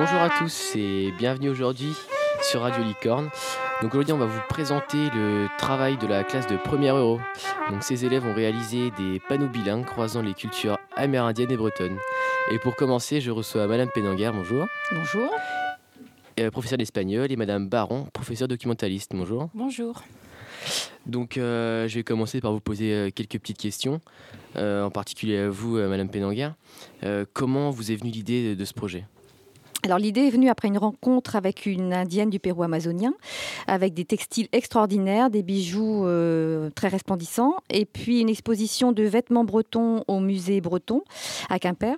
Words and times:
bonjour 0.00 0.18
à 0.18 0.30
tous 0.30 0.76
et 0.76 1.12
bienvenue 1.18 1.50
aujourd'hui 1.50 1.92
sur 2.40 2.62
Radio 2.62 2.82
Licorne. 2.82 3.28
Donc 3.82 3.94
aujourd'hui 3.94 4.14
on 4.14 4.18
va 4.18 4.24
vous 4.24 4.40
présenter 4.48 5.10
le 5.10 5.46
travail 5.58 5.98
de 5.98 6.06
la 6.06 6.24
classe 6.24 6.46
de 6.46 6.56
première 6.56 6.96
euro. 6.96 7.20
Donc 7.68 7.82
ces 7.82 8.06
élèves 8.06 8.24
ont 8.24 8.32
réalisé 8.32 8.90
des 8.92 9.20
panneaux 9.28 9.46
bilingues 9.48 9.84
croisant 9.84 10.22
les 10.22 10.32
cultures 10.32 10.78
amérindiennes 10.96 11.52
et 11.52 11.56
bretonnes. 11.58 11.98
Et 12.50 12.58
pour 12.58 12.76
commencer, 12.76 13.20
je 13.20 13.30
reçois 13.30 13.66
Madame 13.66 13.90
Penanguer, 13.94 14.30
bonjour. 14.32 14.66
Bonjour. 14.90 15.30
Euh, 16.38 16.50
professeur 16.50 16.78
d'espagnol 16.78 17.30
et 17.30 17.36
Madame 17.36 17.68
Baron, 17.68 18.06
professeur 18.14 18.48
documentaliste, 18.48 19.10
bonjour. 19.14 19.50
Bonjour. 19.52 20.02
Donc 21.04 21.36
euh, 21.36 21.88
je 21.88 21.96
vais 21.96 22.04
commencer 22.04 22.40
par 22.40 22.52
vous 22.52 22.60
poser 22.60 22.94
euh, 22.94 23.10
quelques 23.14 23.38
petites 23.38 23.58
questions, 23.58 24.00
euh, 24.56 24.82
en 24.82 24.90
particulier 24.90 25.40
à 25.40 25.50
vous, 25.50 25.76
Madame 25.76 26.08
Penanguer. 26.08 26.48
Euh, 27.04 27.26
comment 27.34 27.68
vous 27.68 27.92
est 27.92 27.96
venue 27.96 28.12
l'idée 28.12 28.50
de, 28.50 28.54
de 28.54 28.64
ce 28.64 28.72
projet? 28.72 29.04
Alors 29.82 29.98
l'idée 29.98 30.22
est 30.22 30.30
venue 30.30 30.50
après 30.50 30.68
une 30.68 30.78
rencontre 30.78 31.36
avec 31.36 31.64
une 31.64 31.94
indienne 31.94 32.28
du 32.28 32.38
Pérou 32.38 32.62
amazonien, 32.62 33.14
avec 33.66 33.94
des 33.94 34.04
textiles 34.04 34.48
extraordinaires, 34.52 35.30
des 35.30 35.42
bijoux 35.42 36.04
euh, 36.04 36.68
très 36.74 36.88
resplendissants, 36.88 37.54
et 37.70 37.86
puis 37.86 38.20
une 38.20 38.28
exposition 38.28 38.92
de 38.92 39.02
vêtements 39.04 39.44
bretons 39.44 40.04
au 40.06 40.20
musée 40.20 40.60
breton 40.60 41.02
à 41.48 41.58
Quimper. 41.58 41.96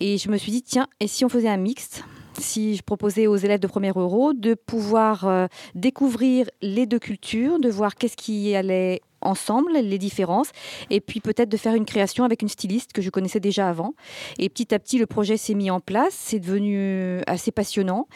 Et 0.00 0.16
je 0.16 0.30
me 0.30 0.38
suis 0.38 0.52
dit, 0.52 0.62
tiens, 0.62 0.88
et 1.00 1.06
si 1.06 1.24
on 1.24 1.28
faisait 1.28 1.48
un 1.48 1.58
mixte? 1.58 2.04
Si 2.38 2.76
je 2.76 2.82
proposais 2.82 3.26
aux 3.26 3.36
élèves 3.36 3.60
de 3.60 3.66
premier 3.66 3.92
euro 3.94 4.32
de 4.32 4.54
pouvoir 4.54 5.28
euh, 5.28 5.46
découvrir 5.74 6.46
les 6.62 6.86
deux 6.86 6.98
cultures, 6.98 7.58
de 7.58 7.68
voir 7.68 7.94
qu'est-ce 7.94 8.16
qui 8.16 8.54
allait 8.54 9.02
ensemble, 9.22 9.72
les 9.72 9.98
différences, 9.98 10.50
et 10.90 11.00
puis 11.00 11.20
peut-être 11.20 11.48
de 11.48 11.56
faire 11.56 11.74
une 11.74 11.84
création 11.84 12.24
avec 12.24 12.42
une 12.42 12.48
styliste 12.48 12.92
que 12.92 13.02
je 13.02 13.10
connaissais 13.10 13.40
déjà 13.40 13.68
avant. 13.68 13.94
Et 14.38 14.48
petit 14.48 14.74
à 14.74 14.78
petit, 14.78 14.98
le 14.98 15.06
projet 15.06 15.36
s'est 15.36 15.54
mis 15.54 15.70
en 15.70 15.80
place, 15.80 16.14
c'est 16.14 16.38
devenu 16.40 17.20
assez 17.26 17.50
passionnant. 17.50 18.08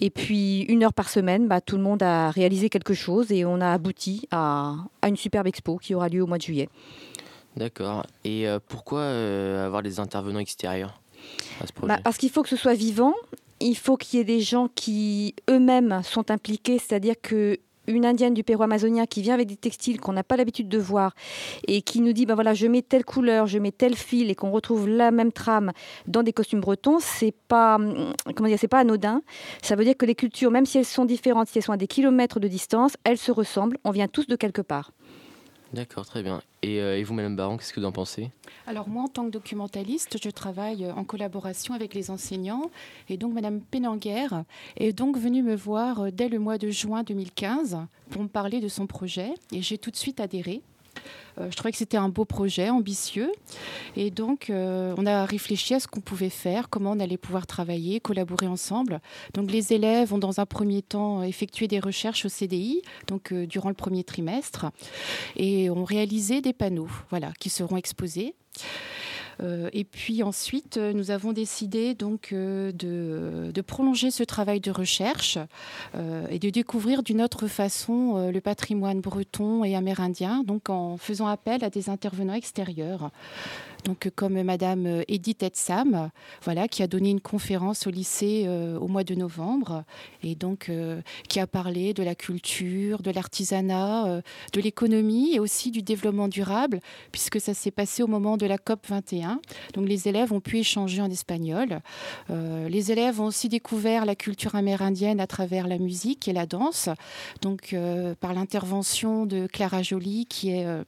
Et 0.00 0.10
puis, 0.10 0.62
une 0.62 0.84
heure 0.84 0.92
par 0.92 1.08
semaine, 1.08 1.48
bah, 1.48 1.60
tout 1.60 1.76
le 1.76 1.82
monde 1.82 2.02
a 2.02 2.30
réalisé 2.30 2.68
quelque 2.68 2.94
chose 2.94 3.32
et 3.32 3.44
on 3.44 3.60
a 3.60 3.72
abouti 3.72 4.26
à, 4.30 4.74
à 5.02 5.08
une 5.08 5.16
superbe 5.16 5.46
expo 5.46 5.76
qui 5.78 5.94
aura 5.94 6.08
lieu 6.08 6.22
au 6.22 6.26
mois 6.26 6.38
de 6.38 6.42
juillet. 6.42 6.68
D'accord. 7.56 8.04
Et 8.24 8.48
euh, 8.48 8.58
pourquoi 8.66 9.00
euh, 9.00 9.66
avoir 9.66 9.82
des 9.82 9.98
intervenants 10.00 10.38
extérieurs 10.38 11.00
à 11.60 11.66
ce 11.66 11.72
projet? 11.72 11.94
Bah, 11.94 12.00
parce 12.02 12.16
qu'il 12.16 12.30
faut 12.30 12.42
que 12.42 12.48
ce 12.48 12.56
soit 12.56 12.74
vivant, 12.74 13.14
il 13.60 13.76
faut 13.76 13.96
qu'il 13.96 14.18
y 14.18 14.20
ait 14.20 14.24
des 14.24 14.40
gens 14.40 14.68
qui 14.74 15.34
eux-mêmes 15.50 16.02
sont 16.04 16.30
impliqués, 16.30 16.78
c'est-à-dire 16.78 17.16
que 17.20 17.58
une 17.88 18.06
indienne 18.06 18.34
du 18.34 18.44
Pérou 18.44 18.62
amazonien 18.62 19.06
qui 19.06 19.22
vient 19.22 19.34
avec 19.34 19.48
des 19.48 19.56
textiles 19.56 20.00
qu'on 20.00 20.12
n'a 20.12 20.22
pas 20.22 20.36
l'habitude 20.36 20.68
de 20.68 20.78
voir 20.78 21.14
et 21.66 21.82
qui 21.82 22.00
nous 22.00 22.12
dit 22.12 22.26
ben 22.26 22.34
voilà 22.34 22.54
je 22.54 22.66
mets 22.66 22.82
telle 22.82 23.04
couleur, 23.04 23.46
je 23.46 23.58
mets 23.58 23.72
tel 23.72 23.96
fil 23.96 24.30
et 24.30 24.34
qu'on 24.34 24.50
retrouve 24.50 24.88
la 24.88 25.10
même 25.10 25.32
trame 25.32 25.72
dans 26.06 26.22
des 26.22 26.32
costumes 26.32 26.60
bretons, 26.60 26.98
c'est 27.00 27.34
pas 27.48 27.76
hum, 27.76 28.12
comment 28.36 28.48
dire 28.48 28.58
c'est 28.58 28.68
pas 28.68 28.80
anodin. 28.80 29.22
Ça 29.62 29.76
veut 29.76 29.84
dire 29.84 29.96
que 29.96 30.06
les 30.06 30.14
cultures, 30.14 30.50
même 30.50 30.66
si 30.66 30.78
elles 30.78 30.84
sont 30.84 31.04
différentes, 31.04 31.48
si 31.48 31.58
elles 31.58 31.64
sont 31.64 31.72
à 31.72 31.76
des 31.76 31.86
kilomètres 31.86 32.40
de 32.40 32.48
distance, 32.48 32.96
elles 33.04 33.18
se 33.18 33.32
ressemblent. 33.32 33.78
On 33.84 33.90
vient 33.90 34.08
tous 34.08 34.26
de 34.26 34.36
quelque 34.36 34.62
part. 34.62 34.92
D'accord, 35.72 36.06
très 36.06 36.22
bien. 36.22 36.40
Et, 36.62 36.80
euh, 36.80 36.98
et 36.98 37.04
vous, 37.04 37.12
Madame 37.12 37.36
Baron, 37.36 37.56
qu'est-ce 37.58 37.72
que 37.72 37.80
vous 37.80 37.86
en 37.86 37.92
pensez? 37.92 38.30
Alors 38.66 38.88
moi, 38.88 39.04
en 39.04 39.08
tant 39.08 39.26
que 39.26 39.30
documentaliste, 39.30 40.16
je 40.22 40.30
travaille 40.30 40.84
euh, 40.84 40.94
en 40.94 41.04
collaboration 41.04 41.74
avec 41.74 41.94
les 41.94 42.10
enseignants. 42.10 42.70
Et 43.08 43.18
donc, 43.18 43.34
Madame 43.34 43.60
Penanguer 43.60 44.28
est 44.76 44.92
donc 44.92 45.18
venue 45.18 45.42
me 45.42 45.54
voir 45.54 46.00
euh, 46.00 46.10
dès 46.10 46.28
le 46.28 46.38
mois 46.38 46.56
de 46.56 46.70
juin 46.70 47.02
2015 47.02 47.78
pour 48.10 48.22
me 48.22 48.28
parler 48.28 48.60
de 48.60 48.68
son 48.68 48.86
projet. 48.86 49.34
Et 49.52 49.60
j'ai 49.60 49.76
tout 49.76 49.90
de 49.90 49.96
suite 49.96 50.20
adhéré. 50.20 50.62
Euh, 51.40 51.50
je 51.50 51.56
trouvais 51.56 51.72
que 51.72 51.78
c'était 51.78 51.96
un 51.96 52.08
beau 52.08 52.24
projet, 52.24 52.70
ambitieux. 52.70 53.32
Et 53.96 54.10
donc, 54.10 54.50
euh, 54.50 54.94
on 54.96 55.06
a 55.06 55.24
réfléchi 55.24 55.74
à 55.74 55.80
ce 55.80 55.86
qu'on 55.86 56.00
pouvait 56.00 56.30
faire, 56.30 56.68
comment 56.68 56.92
on 56.92 57.00
allait 57.00 57.16
pouvoir 57.16 57.46
travailler, 57.46 58.00
collaborer 58.00 58.46
ensemble. 58.46 59.00
Donc, 59.34 59.50
les 59.50 59.72
élèves 59.72 60.12
ont, 60.12 60.18
dans 60.18 60.40
un 60.40 60.46
premier 60.46 60.82
temps, 60.82 61.22
effectué 61.22 61.68
des 61.68 61.80
recherches 61.80 62.24
au 62.24 62.28
CDI, 62.28 62.82
donc 63.06 63.32
euh, 63.32 63.46
durant 63.46 63.68
le 63.68 63.74
premier 63.74 64.04
trimestre, 64.04 64.66
et 65.36 65.70
ont 65.70 65.84
réalisé 65.84 66.40
des 66.40 66.52
panneaux, 66.52 66.90
voilà, 67.10 67.32
qui 67.38 67.50
seront 67.50 67.76
exposés. 67.76 68.34
Euh, 69.40 69.68
et 69.72 69.84
puis 69.84 70.22
ensuite, 70.22 70.76
euh, 70.76 70.92
nous 70.92 71.10
avons 71.10 71.32
décidé 71.32 71.94
donc 71.94 72.30
euh, 72.32 72.72
de, 72.72 73.60
prolonger 73.62 74.10
ce 74.10 74.22
travail 74.22 74.60
de 74.60 74.70
recherche 74.70 75.36
et 76.30 76.38
de 76.38 76.48
découvrir 76.48 77.02
d'une 77.02 77.20
autre 77.20 77.48
façon 77.48 78.30
le 78.30 78.40
patrimoine 78.40 79.00
breton 79.00 79.62
et 79.62 79.76
amérindien, 79.76 80.42
donc 80.42 80.70
en 80.70 80.96
faisant 80.96 81.26
appel 81.26 81.62
à 81.64 81.70
des 81.70 81.90
intervenants 81.90 82.32
extérieurs. 82.32 83.10
Donc, 83.84 84.10
comme 84.14 84.42
Madame 84.42 84.86
euh, 84.86 85.02
Edith 85.08 85.42
Etsam, 85.42 86.10
voilà, 86.42 86.68
qui 86.68 86.82
a 86.82 86.86
donné 86.86 87.10
une 87.10 87.20
conférence 87.20 87.86
au 87.86 87.90
lycée 87.90 88.44
euh, 88.46 88.78
au 88.78 88.88
mois 88.88 89.04
de 89.04 89.14
novembre, 89.14 89.84
et 90.22 90.34
donc 90.34 90.68
euh, 90.68 91.00
qui 91.28 91.40
a 91.40 91.46
parlé 91.46 91.94
de 91.94 92.02
la 92.02 92.14
culture, 92.14 93.02
de 93.02 93.10
l'artisanat, 93.10 94.06
euh, 94.06 94.22
de 94.52 94.60
l'économie 94.60 95.34
et 95.34 95.40
aussi 95.40 95.70
du 95.70 95.82
développement 95.82 96.28
durable, 96.28 96.80
puisque 97.12 97.40
ça 97.40 97.54
s'est 97.54 97.70
passé 97.70 98.02
au 98.02 98.06
moment 98.06 98.36
de 98.36 98.46
la 98.46 98.58
COP 98.58 98.86
21. 98.88 99.40
Donc, 99.74 99.88
les 99.88 100.08
élèves 100.08 100.32
ont 100.32 100.40
pu 100.40 100.58
échanger 100.58 101.00
en 101.00 101.10
espagnol. 101.10 101.80
Euh, 102.30 102.68
les 102.68 102.92
élèves 102.92 103.20
ont 103.20 103.26
aussi 103.26 103.48
découvert 103.48 104.04
la 104.04 104.14
culture 104.14 104.54
amérindienne 104.54 105.20
à 105.20 105.26
travers 105.26 105.68
la 105.68 105.78
musique 105.78 106.28
et 106.28 106.32
la 106.32 106.46
danse, 106.46 106.88
donc 107.40 107.72
euh, 107.72 108.14
par 108.20 108.34
l'intervention 108.34 109.26
de 109.26 109.46
Clara 109.46 109.82
Joly, 109.82 110.26
qui 110.26 110.50
est 110.50 110.66
euh, 110.66 110.82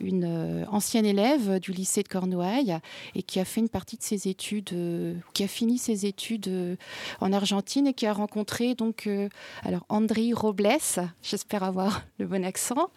une 0.00 0.24
euh, 0.24 0.64
ancienne 0.70 1.06
élève 1.06 1.58
du 1.58 1.72
lycée 1.72 2.02
de 2.02 2.08
Cornouailles 2.30 2.78
et 3.14 3.22
qui 3.22 3.40
a 3.40 3.44
fait 3.44 3.60
une 3.60 3.68
partie 3.68 3.96
de 3.96 4.02
ses 4.02 4.28
études, 4.28 4.70
euh, 4.72 5.14
qui 5.34 5.44
a 5.44 5.48
fini 5.48 5.78
ses 5.78 6.06
études 6.06 6.48
euh, 6.48 6.76
en 7.20 7.32
Argentine 7.32 7.86
et 7.86 7.94
qui 7.94 8.06
a 8.06 8.12
rencontré 8.12 8.74
donc 8.74 9.06
euh, 9.06 9.28
alors 9.64 9.84
André 9.88 10.32
Robles, 10.32 10.68
j'espère 11.22 11.62
avoir 11.62 12.02
le 12.18 12.26
bon 12.26 12.44
accent, 12.44 12.90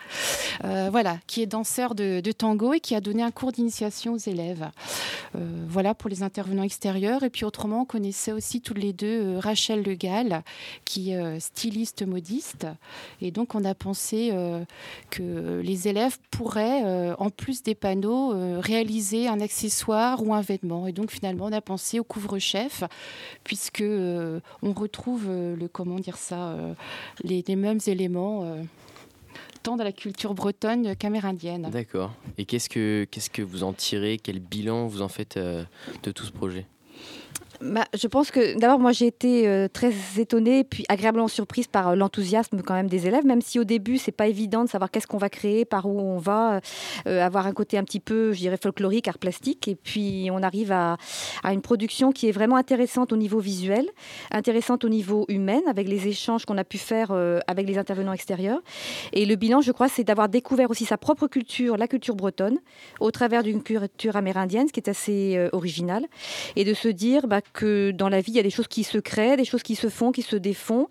voilà, 0.62 1.18
qui 1.28 1.42
est 1.42 1.46
danseur 1.46 1.96
de, 1.96 2.22
tango 2.32 2.74
et 2.74 2.80
qui 2.80 2.96
a 2.96 3.02
donné 3.02 3.24
un 3.24 3.32
cours 3.32 3.52
d'initiation 3.52 4.14
aux 4.14 4.18
élèves. 4.18 4.70
Voilà 5.68 5.96
pour 5.96 6.10
les 6.10 6.24
intervenants 6.24 6.64
extérieurs 6.64 7.24
et 7.24 7.30
puis 7.30 7.46
autrement 7.46 7.82
on 7.82 7.86
connaissait 7.86 8.32
aussi 8.32 8.62
tous 8.62 8.74
les 8.74 8.94
deux 8.94 9.38
Rachel 9.38 9.84
Le 9.84 9.96
Gall 9.96 10.44
qui 10.86 11.12
est 11.12 11.40
styliste 11.40 12.06
modiste 12.06 12.68
et 13.22 13.32
donc 13.32 13.56
on 13.56 13.66
a 13.66 13.74
pensé 13.74 14.32
que 15.10 15.62
les 15.64 15.88
élèves 15.88 16.18
pourraient 16.32 17.14
en 17.18 17.30
plus 17.30 17.64
des 17.64 17.76
panneaux 17.76 18.34
euh, 18.34 18.60
un 19.28 19.40
accessoire 19.40 20.26
ou 20.26 20.34
un 20.34 20.42
vêtement 20.42 20.88
et 20.88 20.92
donc 20.92 21.12
finalement 21.12 21.46
on 21.46 21.52
a 21.52 21.62
pensé 21.62 22.00
au 22.00 22.04
couvre-chef 22.04 22.84
puisque 23.44 23.82
euh, 23.82 24.40
on 24.62 24.74
retrouve 24.74 25.26
euh, 25.28 25.56
le 25.56 25.68
comment 25.68 26.00
dire 26.00 26.18
ça 26.18 26.50
euh, 26.50 26.74
les, 27.24 27.44
mêmes 27.56 27.80
éléments 27.88 28.56
tant 29.62 29.78
dans 29.78 29.84
la 29.84 29.92
culture 29.92 30.34
bretonne 30.34 30.96
qu'amérindienne. 30.96 31.70
D'accord. 31.72 32.14
Et 32.38 32.46
qu'est-ce 32.46 32.68
que, 32.68 33.08
qu'est-ce 33.10 33.30
que 33.30 33.42
vous 33.42 33.64
en 33.64 33.72
tirez? 33.72 34.18
Quel 34.18 34.40
bilan 34.40 34.88
vous 34.88 35.02
en 35.02 35.08
faites 35.08 35.38
de 35.38 36.12
tout 36.12 36.26
ce 36.26 36.32
projet? 36.32 36.66
Bah, 37.64 37.86
je 37.98 38.08
pense 38.08 38.30
que 38.30 38.60
d'abord, 38.60 38.80
moi, 38.80 38.92
j'ai 38.92 39.08
été 39.08 39.48
euh, 39.48 39.70
très 39.72 39.94
étonnée, 40.18 40.66
puis 40.66 40.84
agréablement 40.90 41.30
surprise 41.30 41.68
par 41.68 41.90
euh, 41.90 41.96
l'enthousiasme 41.96 42.62
quand 42.62 42.74
même 42.74 42.90
des 42.90 43.08
élèves, 43.08 43.26
même 43.26 43.40
si 43.40 43.58
au 43.58 43.64
début, 43.64 43.98
c'est 43.98 44.12
pas 44.12 44.28
évident 44.28 44.66
de 44.66 44.70
savoir 44.70 44.92
qu'est-ce 44.92 45.08
qu'on 45.08 45.18
va 45.18 45.30
créer, 45.30 45.64
par 45.64 45.86
où 45.86 45.98
on 45.98 46.18
va, 46.18 46.60
euh, 47.08 47.22
avoir 47.26 47.48
un 47.48 47.54
côté 47.54 47.78
un 47.78 47.86
petit 47.86 48.02
peu, 48.02 48.34
je 48.34 48.40
dirais, 48.40 48.58
folklorique, 48.62 49.08
art 49.08 49.18
plastique, 49.18 49.70
et 49.70 49.76
puis 49.76 50.28
on 50.30 50.44
arrive 50.44 50.74
à, 50.74 50.98
une 51.46 51.62
production 51.62 52.12
qui 52.12 52.28
est 52.28 52.34
vraiment 52.34 52.58
intéressante 52.58 53.14
au 53.14 53.18
niveau 53.18 53.40
visuel, 53.40 53.88
intéressante 54.32 54.84
au 54.84 54.90
niveau 54.90 55.26
humain, 55.30 55.62
avec 55.70 55.88
les 55.88 56.08
échanges 56.08 56.46
qu'on 56.46 56.58
a 56.58 56.66
pu 56.66 56.78
faire 56.78 57.12
avec 57.48 57.68
les 57.68 57.78
intervenants 57.78 58.14
extérieurs. 58.14 58.60
Et 59.14 59.26
le 59.26 59.36
bilan, 59.36 59.62
je 59.62 59.72
crois, 59.72 59.88
c'est 59.88 60.04
d'avoir 60.04 60.30
découvert 60.30 60.70
aussi 60.72 60.86
sa 60.86 60.98
propre 60.98 61.28
culture, 61.28 61.78
la 61.78 61.88
culture 61.88 62.16
bretonne, 62.16 62.58
au 63.00 63.12
travers 63.12 63.44
d'une 63.44 63.62
culture 63.62 64.16
amérindienne, 64.16 64.68
ce 64.68 64.74
qui 64.74 64.80
est 64.80 64.90
assez 64.90 65.50
original, 65.52 66.06
et 66.56 66.66
de 66.66 66.74
se 66.74 66.88
dire 66.88 67.28
bah, 67.28 67.42
que 67.54 67.92
dans 67.92 68.10
la 68.10 68.22
vie, 68.22 68.32
il 68.32 68.36
y 68.36 68.40
a 68.40 68.44
des 68.44 68.50
choses 68.50 68.68
qui 68.68 68.84
se 68.84 68.98
créent, 68.98 69.38
des 69.38 69.46
choses 69.46 69.64
qui 69.64 69.76
se 69.76 69.90
font, 69.90 70.12
qui 70.12 70.22
se 70.22 70.36
défont. 70.36 70.88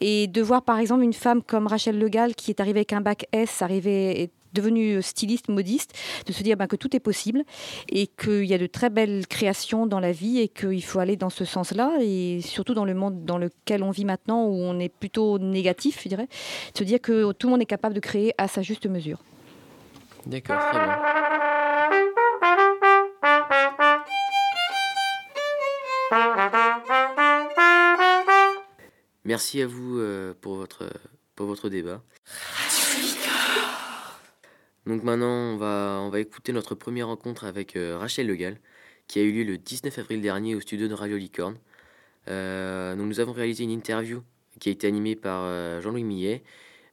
Et 0.00 0.26
de 0.26 0.42
voir 0.42 0.62
par 0.62 0.78
exemple 0.78 1.02
une 1.02 1.12
femme 1.12 1.42
comme 1.42 1.66
Rachel 1.66 1.98
Legal 1.98 2.34
qui 2.34 2.50
est 2.50 2.60
arrivée 2.60 2.80
avec 2.80 2.92
un 2.92 3.00
bac 3.00 3.26
S, 3.32 3.62
arrivée 3.62 4.30
devenue 4.52 5.00
styliste, 5.02 5.48
modiste, 5.48 5.94
de 6.26 6.32
se 6.32 6.42
dire 6.42 6.56
bah, 6.56 6.66
que 6.66 6.76
tout 6.76 6.94
est 6.94 7.00
possible 7.00 7.42
et 7.88 8.06
qu'il 8.06 8.44
y 8.44 8.54
a 8.54 8.58
de 8.58 8.66
très 8.66 8.90
belles 8.90 9.26
créations 9.26 9.86
dans 9.86 10.00
la 10.00 10.12
vie 10.12 10.40
et 10.40 10.48
qu'il 10.48 10.84
faut 10.84 10.98
aller 10.98 11.16
dans 11.16 11.30
ce 11.30 11.44
sens-là 11.44 11.96
et 12.00 12.40
surtout 12.42 12.74
dans 12.74 12.84
le 12.84 12.94
monde 12.94 13.24
dans 13.24 13.38
lequel 13.38 13.82
on 13.82 13.90
vit 13.90 14.04
maintenant 14.04 14.44
où 14.46 14.54
on 14.54 14.78
est 14.78 14.90
plutôt 14.90 15.38
négatif, 15.38 16.00
je 16.02 16.08
dirais, 16.08 16.28
de 16.74 16.78
se 16.78 16.84
dire 16.84 17.00
que 17.00 17.32
tout 17.32 17.46
le 17.46 17.52
monde 17.52 17.62
est 17.62 17.66
capable 17.66 17.94
de 17.94 18.00
créer 18.00 18.34
à 18.38 18.48
sa 18.48 18.62
juste 18.62 18.86
mesure. 18.86 19.18
D'accord, 20.26 20.58
très 20.70 20.78
bien. 20.78 21.51
Merci 29.24 29.62
à 29.62 29.68
vous 29.68 29.98
euh, 29.98 30.34
pour, 30.40 30.56
votre, 30.56 30.90
pour 31.36 31.46
votre 31.46 31.68
débat. 31.68 32.02
Donc 34.84 35.04
maintenant, 35.04 35.52
on 35.54 35.56
va, 35.56 36.00
on 36.02 36.08
va 36.08 36.18
écouter 36.18 36.52
notre 36.52 36.74
première 36.74 37.06
rencontre 37.06 37.44
avec 37.44 37.76
euh, 37.76 37.96
Rachel 37.96 38.26
Legal, 38.26 38.58
qui 39.06 39.20
a 39.20 39.22
eu 39.22 39.30
lieu 39.30 39.44
le 39.44 39.58
19 39.58 39.96
avril 39.96 40.20
dernier 40.20 40.56
au 40.56 40.60
studio 40.60 40.88
de 40.88 40.94
Radio 40.94 41.16
Licorne. 41.16 41.56
donc 42.26 43.06
nous 43.06 43.20
avons 43.20 43.32
réalisé 43.32 43.62
une 43.62 43.70
interview 43.70 44.24
qui 44.58 44.70
a 44.70 44.72
été 44.72 44.88
animée 44.88 45.14
par 45.14 45.80
Jean-Louis 45.80 46.04
Millet. 46.04 46.42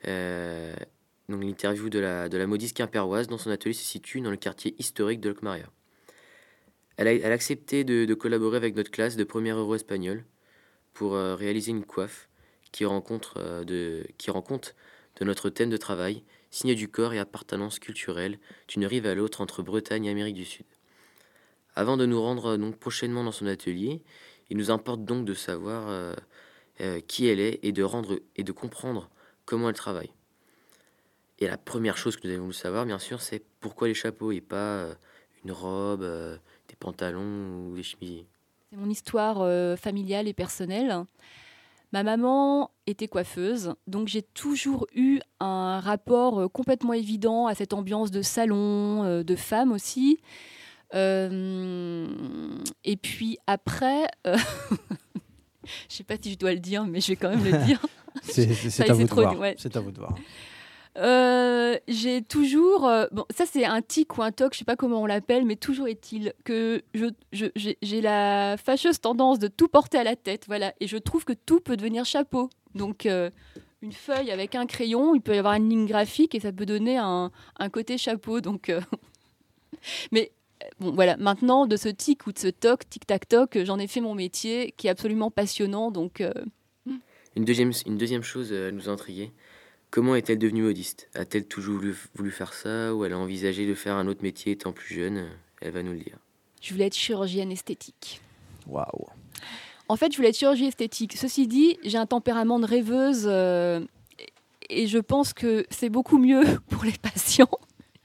donc 0.03 1.41
l'interview 1.43 1.89
de 1.89 1.99
la, 1.99 2.29
de 2.29 2.37
la 2.37 2.45
modiste 2.45 2.77
quimpéroise 2.77 3.27
dont 3.27 3.37
son 3.39 3.49
atelier 3.49 3.73
se 3.73 3.83
situe 3.83 4.21
dans 4.21 4.31
le 4.31 4.37
quartier 4.37 4.75
historique 4.77 5.19
de 5.19 5.29
Locmaria. 5.29 5.65
Elle 6.97 7.07
a, 7.07 7.13
elle 7.13 7.31
a 7.31 7.35
accepté 7.35 7.83
de, 7.83 8.05
de, 8.05 8.13
collaborer 8.13 8.57
avec 8.57 8.75
notre 8.75 8.91
classe 8.91 9.15
de 9.15 9.23
première 9.23 9.57
euro 9.57 9.73
espagnol 9.75 10.25
pour 10.93 11.13
réaliser 11.13 11.71
une 11.71 11.85
coiffe 11.85 12.29
qui, 12.71 12.85
rencontre, 12.85 13.63
de, 13.63 14.05
qui 14.17 14.31
rend 14.31 14.41
compte 14.41 14.75
de 15.19 15.25
notre 15.25 15.49
thème 15.49 15.69
de 15.69 15.77
travail, 15.77 16.23
signe 16.51 16.75
du 16.75 16.87
corps 16.87 17.13
et 17.13 17.19
appartenance 17.19 17.79
culturelle 17.79 18.39
d'une 18.67 18.85
rive 18.85 19.05
à 19.05 19.15
l'autre 19.15 19.41
entre 19.41 19.61
Bretagne 19.61 20.05
et 20.05 20.11
Amérique 20.11 20.35
du 20.35 20.45
Sud. 20.45 20.65
Avant 21.75 21.97
de 21.97 22.05
nous 22.05 22.21
rendre 22.21 22.57
donc 22.57 22.77
prochainement 22.77 23.23
dans 23.23 23.31
son 23.31 23.45
atelier, 23.45 24.01
il 24.49 24.57
nous 24.57 24.71
importe 24.71 25.05
donc 25.05 25.25
de 25.25 25.33
savoir 25.33 25.89
euh, 25.89 26.13
euh, 26.81 26.99
qui 27.01 27.27
elle 27.27 27.39
est 27.39 27.59
et 27.63 27.71
de 27.71 27.83
rendre 27.83 28.19
et 28.35 28.43
de 28.43 28.51
comprendre 28.51 29.09
comment 29.45 29.69
elle 29.69 29.75
travaille. 29.75 30.11
Et 31.37 31.47
la 31.47 31.57
première 31.57 31.97
chose 31.97 32.17
que 32.17 32.27
nous 32.27 32.33
devons 32.33 32.51
savoir, 32.51 32.85
bien 32.85 32.99
sûr, 32.99 33.21
c'est 33.21 33.43
pourquoi 33.59 33.87
les 33.87 33.93
chapeaux 33.93 34.31
et 34.31 34.41
pas 34.41 34.55
euh, 34.55 34.93
une 35.45 35.51
robe, 35.51 36.01
des 36.01 36.75
pantalons 36.77 37.67
ou 37.67 37.75
des 37.75 37.83
chemises. 37.83 38.25
C'est 38.69 38.77
mon 38.77 38.89
histoire 38.89 39.77
familiale 39.77 40.27
et 40.27 40.33
personnelle. 40.33 41.05
Ma 41.91 42.03
maman 42.03 42.69
était 42.85 43.07
coiffeuse, 43.07 43.73
donc 43.87 44.07
j'ai 44.07 44.21
toujours 44.21 44.85
eu 44.93 45.19
un 45.39 45.79
rapport 45.79 46.39
euh, 46.39 46.47
complètement 46.47 46.93
évident 46.93 47.47
à 47.47 47.55
cette 47.55 47.73
ambiance 47.73 48.11
de 48.11 48.21
salon, 48.21 49.03
euh, 49.03 49.23
de 49.23 49.35
femme 49.35 49.71
aussi. 49.71 50.19
Euh, 50.93 52.07
et 52.83 52.95
puis 52.95 53.39
après, 53.47 54.03
je 54.25 54.31
ne 54.31 54.37
sais 55.87 56.03
pas 56.03 56.15
si 56.21 56.33
je 56.33 56.37
dois 56.37 56.53
le 56.53 56.59
dire, 56.59 56.85
mais 56.85 57.01
je 57.01 57.07
vais 57.07 57.15
quand 57.15 57.29
même 57.29 57.43
le 57.43 57.65
dire. 57.65 57.83
C'est 58.21 58.87
à, 58.87 58.91
à 58.91 58.93
vous 58.93 59.05
de 59.05 59.97
voir. 59.97 60.15
Euh, 60.97 61.77
j'ai 61.87 62.21
toujours, 62.21 62.87
euh, 62.87 63.05
bon, 63.11 63.25
ça 63.29 63.45
c'est 63.45 63.63
un 63.63 63.81
tic 63.81 64.17
ou 64.17 64.23
un 64.23 64.31
toc, 64.31 64.53
je 64.53 64.59
sais 64.59 64.65
pas 64.65 64.75
comment 64.75 65.01
on 65.01 65.05
l'appelle, 65.05 65.45
mais 65.45 65.55
toujours 65.55 65.87
est-il 65.87 66.33
que 66.43 66.81
je, 66.93 67.05
j'ai 67.31 68.01
la 68.01 68.57
fâcheuse 68.57 68.99
tendance 68.99 69.39
de 69.39 69.47
tout 69.47 69.67
porter 69.67 69.99
à 69.99 70.03
la 70.03 70.15
tête, 70.15 70.45
voilà, 70.47 70.73
et 70.79 70.87
je 70.87 70.97
trouve 70.97 71.25
que 71.25 71.33
tout 71.33 71.59
peut 71.59 71.77
devenir 71.77 72.05
chapeau. 72.05 72.49
Donc 72.73 73.05
euh, 73.05 73.29
une 73.81 73.91
feuille 73.91 74.31
avec 74.31 74.55
un 74.55 74.65
crayon, 74.65 75.13
il 75.13 75.21
peut 75.21 75.35
y 75.35 75.37
avoir 75.37 75.53
une 75.53 75.69
ligne 75.69 75.85
graphique 75.85 76.33
et 76.33 76.39
ça 76.39 76.51
peut 76.51 76.65
donner 76.65 76.97
un, 76.97 77.31
un 77.57 77.69
côté 77.69 77.97
chapeau. 77.97 78.41
Donc, 78.41 78.71
mais 80.11 80.31
bon, 80.79 80.91
voilà, 80.91 81.17
maintenant 81.17 81.67
de 81.67 81.77
ce 81.77 81.89
tic 81.89 82.25
ou 82.25 82.33
de 82.33 82.39
ce 82.39 82.47
toc, 82.47 82.89
tic 82.89 83.05
tac 83.05 83.29
toc, 83.29 83.57
j'en 83.63 83.77
ai 83.77 83.87
fait 83.87 84.01
mon 84.01 84.15
métier, 84.15 84.73
qui 84.75 84.87
est 84.87 84.89
absolument 84.89 85.29
passionnant. 85.29 85.91
Donc 85.91 86.23
une 87.35 87.45
deuxième, 87.45 87.71
une 87.85 87.97
deuxième 87.97 88.23
chose 88.23 88.51
nous 88.51 88.89
intriguer 88.89 89.31
Comment 89.91 90.15
est-elle 90.15 90.37
devenue 90.37 90.61
modiste? 90.61 91.09
A-t-elle 91.15 91.45
toujours 91.45 91.81
voulu, 92.15 92.31
faire 92.31 92.53
ça 92.53 92.93
ou 92.93 93.05
elle 93.05 93.13
a 93.13 93.17
envisagé 93.17 93.65
de 93.65 93.73
faire 93.73 93.95
un 93.95 94.07
autre 94.07 94.21
métier 94.21 94.51
étant 94.51 94.71
plus 94.71 94.95
jeune? 94.95 95.27
Elle 95.61 95.71
va 95.71 95.81
nous 95.81 95.93
le 95.93 95.99
dire. 95.99 96.17
Je 96.61 96.73
voulais 96.73 96.85
être 96.87 96.95
chirurgienne 96.95 97.51
esthétique. 97.51 98.21
Waouh 98.67 99.07
En 99.87 99.95
fait, 99.95 100.11
je 100.11 100.17
voulais 100.17 100.29
être 100.29 100.37
chirurgie 100.37 100.65
esthétique. 100.65 101.17
Ceci 101.17 101.47
dit, 101.47 101.79
j'ai 101.83 101.97
un 101.97 102.05
tempérament 102.05 102.59
de 102.59 102.65
rêveuse 102.65 103.23
euh, 103.25 103.79
et 104.69 104.87
je 104.87 104.99
pense 104.99 105.33
que 105.33 105.65
c'est 105.69 105.89
beaucoup 105.89 106.19
mieux 106.19 106.43
pour 106.69 106.83
les 106.83 106.93
patients 107.01 107.49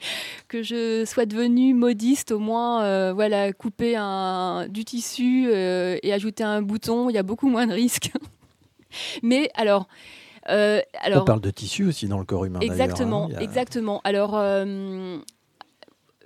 que 0.49 0.63
je 0.63 1.05
sois 1.05 1.27
devenue 1.27 1.75
modiste, 1.75 2.33
au 2.33 2.39
moins, 2.39 2.83
euh, 2.85 3.13
voilà, 3.13 3.53
couper 3.53 3.97
un, 3.97 4.69
du 4.69 4.85
tissu 4.85 5.47
euh, 5.49 5.99
et 6.03 6.13
ajouter 6.13 6.45
un 6.45 6.63
bouton, 6.63 7.11
il 7.11 7.15
y 7.15 7.19
a 7.19 7.23
beaucoup 7.23 7.49
moins 7.49 7.67
de 7.67 7.73
risques. 7.73 8.13
Mais 9.23 9.51
alors, 9.55 9.89
euh, 10.51 10.81
alors, 11.01 11.23
On 11.23 11.25
parle 11.25 11.41
de 11.41 11.51
tissu 11.51 11.85
aussi 11.87 12.07
dans 12.07 12.19
le 12.19 12.25
corps 12.25 12.45
humain. 12.45 12.61
Exactement, 12.61 13.29
hein, 13.33 13.39
exactement. 13.41 14.01
Alors, 14.05 14.37
euh, 14.37 15.19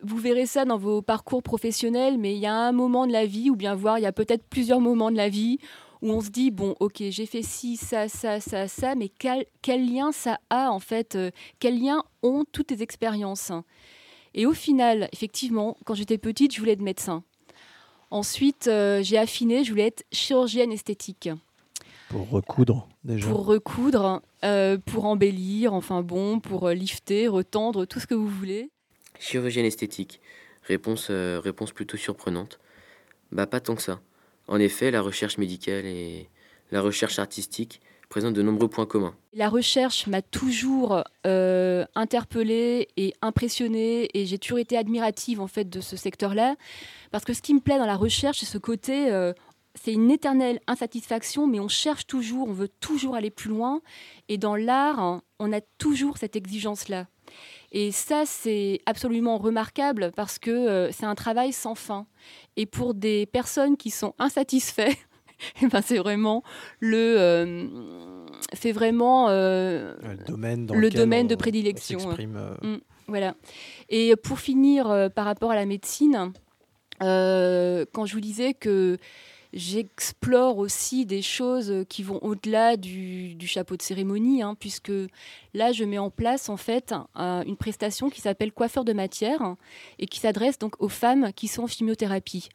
vous 0.02 0.16
verrez 0.16 0.46
ça 0.46 0.64
dans 0.64 0.78
vos 0.78 1.02
parcours 1.02 1.42
professionnels, 1.42 2.18
mais 2.18 2.34
il 2.34 2.40
y 2.40 2.46
a 2.46 2.54
un 2.54 2.72
moment 2.72 3.06
de 3.06 3.12
la 3.12 3.26
vie, 3.26 3.50
ou 3.50 3.56
bien 3.56 3.74
voir, 3.74 3.98
il 3.98 4.02
y 4.02 4.06
a 4.06 4.12
peut-être 4.12 4.44
plusieurs 4.48 4.80
moments 4.80 5.10
de 5.10 5.16
la 5.16 5.28
vie 5.28 5.58
où 6.00 6.10
on 6.12 6.20
se 6.20 6.30
dit 6.30 6.52
bon, 6.52 6.76
ok, 6.78 7.02
j'ai 7.10 7.26
fait 7.26 7.42
ci, 7.42 7.76
ça, 7.76 8.08
ça, 8.08 8.40
ça, 8.40 8.68
ça, 8.68 8.94
mais 8.94 9.08
quel, 9.08 9.46
quel, 9.62 9.92
lien 9.92 10.12
ça 10.12 10.38
a 10.48 10.70
en 10.70 10.78
fait 10.78 11.16
euh, 11.16 11.30
Quel 11.58 11.80
lien 11.80 12.04
ont 12.22 12.44
toutes 12.50 12.68
tes 12.68 12.82
expériences? 12.82 13.50
Et 14.34 14.46
au 14.46 14.52
final, 14.52 15.08
effectivement, 15.12 15.76
quand 15.84 15.94
j'étais 15.94 16.18
petite, 16.18 16.54
je 16.54 16.60
voulais 16.60 16.72
être 16.72 16.82
médecin. 16.82 17.24
Ensuite, 18.10 18.70
j'ai 19.02 19.18
affiné, 19.18 19.64
je 19.64 19.70
voulais 19.70 19.88
être 19.88 20.04
chirurgienne 20.12 20.72
esthétique. 20.72 21.28
Pour 22.08 22.30
recoudre, 22.30 22.88
déjà. 23.04 23.28
Pour 23.28 23.44
recoudre, 23.44 24.22
euh, 24.44 24.78
pour 24.78 25.04
embellir, 25.04 25.74
enfin 25.74 26.02
bon, 26.02 26.40
pour 26.40 26.68
euh, 26.68 26.74
lifter, 26.74 27.28
retendre, 27.28 27.84
tout 27.84 28.00
ce 28.00 28.06
que 28.06 28.14
vous 28.14 28.28
voulez. 28.28 28.70
Chirurgienne 29.18 29.66
esthétique. 29.66 30.20
Réponse, 30.62 31.08
euh, 31.10 31.40
réponse 31.42 31.72
plutôt 31.72 31.96
surprenante. 31.96 32.58
Bah, 33.32 33.46
pas 33.46 33.60
tant 33.60 33.74
que 33.74 33.82
ça. 33.82 34.00
En 34.46 34.58
effet, 34.58 34.90
la 34.90 35.02
recherche 35.02 35.36
médicale 35.38 35.84
et 35.84 36.28
la 36.70 36.80
recherche 36.80 37.18
artistique 37.18 37.80
présentent 38.08 38.34
de 38.34 38.42
nombreux 38.42 38.68
points 38.68 38.86
communs. 38.86 39.14
La 39.34 39.50
recherche 39.50 40.06
m'a 40.06 40.22
toujours 40.22 41.04
euh, 41.26 41.84
interpellée 41.94 42.88
et 42.96 43.12
impressionnée 43.20 44.08
et 44.14 44.24
j'ai 44.24 44.38
toujours 44.38 44.58
été 44.58 44.78
admirative 44.78 45.42
en 45.42 45.46
fait 45.46 45.68
de 45.68 45.82
ce 45.82 45.96
secteur-là 45.96 46.56
parce 47.10 47.26
que 47.26 47.34
ce 47.34 47.42
qui 47.42 47.52
me 47.52 47.60
plaît 47.60 47.76
dans 47.76 47.86
la 47.86 47.96
recherche, 47.96 48.38
c'est 48.40 48.46
ce 48.46 48.56
côté 48.56 49.10
c'est 49.82 49.92
une 49.92 50.10
éternelle 50.10 50.60
insatisfaction, 50.66 51.46
mais 51.46 51.60
on 51.60 51.68
cherche 51.68 52.06
toujours, 52.06 52.48
on 52.48 52.52
veut 52.52 52.68
toujours 52.68 53.14
aller 53.14 53.30
plus 53.30 53.50
loin. 53.50 53.80
Et 54.28 54.38
dans 54.38 54.56
l'art, 54.56 54.98
hein, 54.98 55.22
on 55.38 55.52
a 55.52 55.60
toujours 55.78 56.18
cette 56.18 56.36
exigence-là. 56.36 57.06
Et 57.72 57.92
ça, 57.92 58.24
c'est 58.24 58.80
absolument 58.86 59.38
remarquable 59.38 60.12
parce 60.16 60.38
que 60.38 60.50
euh, 60.50 60.90
c'est 60.90 61.04
un 61.04 61.14
travail 61.14 61.52
sans 61.52 61.74
fin. 61.74 62.06
Et 62.56 62.66
pour 62.66 62.94
des 62.94 63.26
personnes 63.26 63.76
qui 63.76 63.90
sont 63.90 64.14
insatisfaits, 64.18 64.96
eh 65.62 65.66
ben 65.66 65.82
c'est 65.82 65.98
vraiment 65.98 66.42
le, 66.80 67.16
euh, 67.18 67.66
c'est 68.54 68.72
vraiment 68.72 69.28
euh, 69.28 69.94
le 70.02 70.24
domaine, 70.24 70.72
le 70.72 70.90
domaine 70.90 71.28
de 71.28 71.34
prédilection. 71.34 71.98
Mm, 71.98 72.78
voilà. 73.06 73.34
Et 73.90 74.16
pour 74.16 74.40
finir, 74.40 75.10
par 75.14 75.26
rapport 75.26 75.50
à 75.50 75.56
la 75.56 75.66
médecine, 75.66 76.32
quand 77.00 78.06
je 78.06 78.12
vous 78.12 78.20
disais 78.20 78.54
que 78.54 78.98
j'explore 79.52 80.58
aussi 80.58 81.06
des 81.06 81.22
choses 81.22 81.84
qui 81.88 82.02
vont 82.02 82.18
au-delà 82.22 82.76
du, 82.76 83.36
chapeau 83.46 83.76
de 83.76 83.82
cérémonie, 83.82 84.42
hein, 84.42 84.54
puisque 84.58 84.92
là, 85.54 85.72
je 85.72 85.84
mets 85.84 85.98
en 85.98 86.10
place 86.10 86.48
en 86.48 86.56
fait 86.56 86.94
une 87.16 87.56
prestation 87.56 88.10
qui 88.10 88.20
s'appelle 88.20 88.52
coiffeur 88.52 88.84
de 88.84 88.92
matière 88.92 89.56
et 89.98 90.06
qui 90.06 90.20
s'adresse 90.20 90.58
donc 90.58 90.80
aux 90.80 90.88
femmes 90.88 91.32
qui 91.32 91.48
sont 91.48 91.64
en 91.64 91.66
chimiothérapie. 91.66 92.48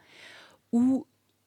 Où 0.72 1.06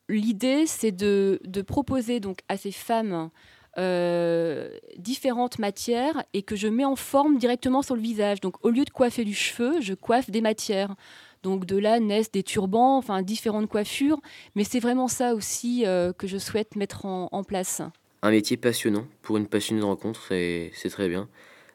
l'idée, 0.08 0.66
c'est 0.66 0.92
de, 0.92 1.40
proposer 1.66 2.20
donc 2.20 2.40
à 2.48 2.56
ces 2.56 2.72
femmes 2.72 3.30
euh, 3.78 4.70
différentes 4.96 5.58
matières 5.58 6.24
et 6.32 6.42
que 6.42 6.56
je 6.56 6.68
mets 6.68 6.84
en 6.84 6.96
forme 6.96 7.38
directement 7.38 7.82
sur 7.82 7.94
le 7.94 8.02
visage. 8.02 8.40
Donc 8.40 8.64
au 8.64 8.70
lieu 8.70 8.84
de 8.84 8.90
coiffer 8.90 9.24
du 9.24 9.34
cheveu, 9.34 9.80
je 9.80 9.94
coiffe 9.94 10.30
des 10.30 10.40
matières. 10.40 10.94
Donc 11.43 11.64
de 11.64 11.76
là 11.76 12.00
naissent 12.00 12.33
des 12.33 12.43
turbans, 12.43 12.97
enfin 12.97 13.23
différentes 13.23 13.69
coiffures, 13.69 14.21
mais 14.55 14.64
c'est 14.64 14.81
vraiment 14.81 15.09
ça 15.09 15.35
aussi 15.35 15.85
euh, 15.87 16.12
que 16.12 16.26
je 16.26 16.38
souhaite 16.38 16.76
mettre 16.76 17.07
en, 17.07 17.45
place. 17.45 17.83
Un 18.23 18.31
métier 18.31 18.57
passionnant 18.57 19.07
pour 19.23 19.37
une 19.37 19.47
passionnée 19.47 19.81
de 19.81 19.87
rencontre, 19.87 20.33
et 20.33 20.73
c'est 20.75 20.88
très 20.88 21.09
bien. 21.09 21.28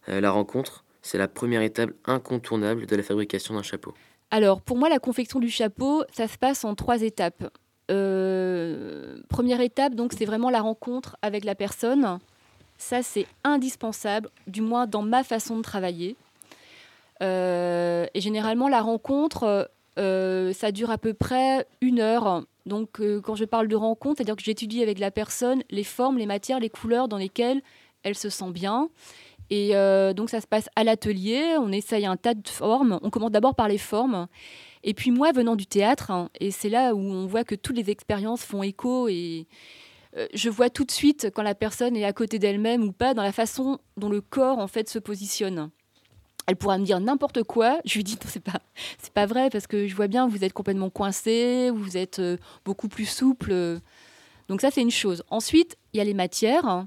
Euh, 0.10 0.20
la 0.20 0.32
rencontre, 0.32 0.84
c'est 1.02 1.18
la 1.18 1.28
première 1.28 1.62
étape 1.62 1.92
incontournable 2.06 2.86
de 2.86 2.96
la 2.96 3.04
fabrication 3.04 3.54
d'un 3.54 3.64
chapeau. 3.64 3.94
Alors 4.30 4.62
pour 4.62 4.78
moi, 4.78 4.90
la 4.90 5.00
confection 5.00 5.40
du 5.40 5.50
chapeau, 5.50 6.04
ça 6.12 6.28
se 6.28 6.38
passe 6.38 6.64
en 6.64 6.76
trois 6.76 7.02
étapes. 7.02 7.52
Euh, 7.92 9.22
première 9.28 9.62
étape, 9.62 9.96
donc 9.96 10.14
c'est 10.18 10.26
vraiment 10.26 10.50
la 10.50 10.62
rencontre 10.62 11.18
avec 11.22 11.44
la 11.44 11.56
personne. 11.56 12.20
Ça, 12.78 13.04
c'est 13.04 13.28
indispensable, 13.44 14.30
du 14.48 14.62
moins 14.62 14.88
dans 14.88 15.04
ma 15.04 15.24
façon 15.24 15.58
de 15.58 15.62
travailler. 15.62 16.16
Euh, 17.22 18.08
et 18.14 18.22
généralement, 18.22 18.68
la 18.68 18.82
rencontre, 18.82 19.70
euh, 20.00 20.54
ça 20.54 20.72
dure 20.72 20.92
à 20.92 20.98
peu 20.98 21.14
près 21.14 21.68
une 21.82 22.00
heure. 22.00 22.44
Donc, 22.66 23.00
euh, 23.00 23.22
quand 23.22 23.36
je 23.36 23.46
parle 23.46 23.68
de 23.68 23.76
rencontre, 23.76 24.18
c'est-à-dire 24.18 24.36
que 24.36 24.44
j'étudie 24.44 24.82
avec 24.82 25.00
la 25.00 25.12
personne 25.12 25.64
les 25.70 25.84
formes, 25.84 26.18
les 26.18 26.26
matières, 26.26 26.60
les 26.60 26.70
couleurs 26.70 27.08
dans 27.08 27.18
lesquelles 27.18 27.62
elle 28.04 28.16
se 28.16 28.30
sent 28.30 28.52
bien. 28.52 28.90
Et 29.54 29.74
donc, 30.16 30.30
ça 30.30 30.40
se 30.40 30.48
passe 30.48 30.70
à 30.78 30.86
l'atelier. 30.86 31.58
On 31.60 31.74
essaye 31.74 32.06
un 32.06 32.16
tas 32.16 32.34
de 32.34 32.48
formes. 32.48 33.00
On 33.02 33.10
commence 33.10 33.32
d'abord 33.32 33.54
par 33.54 33.68
les 33.68 33.78
formes. 33.78 34.28
Et 34.86 34.94
puis, 34.94 35.12
moi, 35.12 35.34
venant 35.34 35.58
du 35.58 35.66
théâtre, 35.66 36.10
hein, 36.10 36.30
et 36.40 36.52
c'est 36.52 36.70
là 36.70 36.96
où 36.96 37.00
on 37.00 37.26
voit 37.28 37.44
que 37.44 37.56
toutes 37.56 37.76
les 37.76 37.90
expériences 37.90 38.44
font 38.44 38.64
écho 38.64 39.10
et 39.10 39.48
je 40.34 40.50
vois 40.50 40.70
tout 40.70 40.86
de 40.86 40.92
suite 40.92 41.32
quand 41.36 41.44
la 41.44 41.54
personne 41.54 41.98
est 41.98 42.06
à 42.06 42.14
côté 42.14 42.40
d'elle-même 42.40 42.82
ou 42.84 42.94
pas 42.94 43.14
dans 43.14 43.24
la 43.24 43.34
façon 43.34 43.80
dont 43.98 44.10
le 44.10 44.22
corps 44.22 44.60
en 44.60 44.68
fait 44.68 44.88
se 44.88 45.00
positionne 45.00 45.70
elle 46.48 46.56
pourra 46.56 46.78
me 46.78 46.86
dire 46.86 47.00
n'importe 47.00 47.44
quoi. 47.44 47.80
Je 47.86 47.96
lui 47.96 48.04
dis 48.04 48.16
non, 48.16 48.28
c'est 48.28 48.44
pas, 48.44 48.62
c'est 49.00 49.14
pas 49.14 49.26
vrai 49.26 49.50
parce 49.50 49.68
que 49.68 49.88
je 49.88 49.96
vois 49.96 50.08
bien 50.08 50.28
vous 50.28 50.44
êtes 50.44 50.54
complètement 50.54 50.90
coincé, 50.90 51.70
vous 51.74 51.98
êtes 51.98 52.20
euh, 52.20 52.38
beaucoup 52.66 52.88
plus 52.88 53.06
souple. 53.06 53.54
Donc 54.48 54.62
ça, 54.62 54.72
c'est 54.72 54.82
une 54.82 54.92
chose. 54.92 55.24
Ensuite, 55.30 55.78
il 55.94 55.98
y 55.98 56.02
a 56.02 56.04
les 56.04 56.14
matières. 56.14 56.86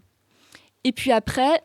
Et 0.84 0.92
puis 0.92 1.12
après, 1.12 1.62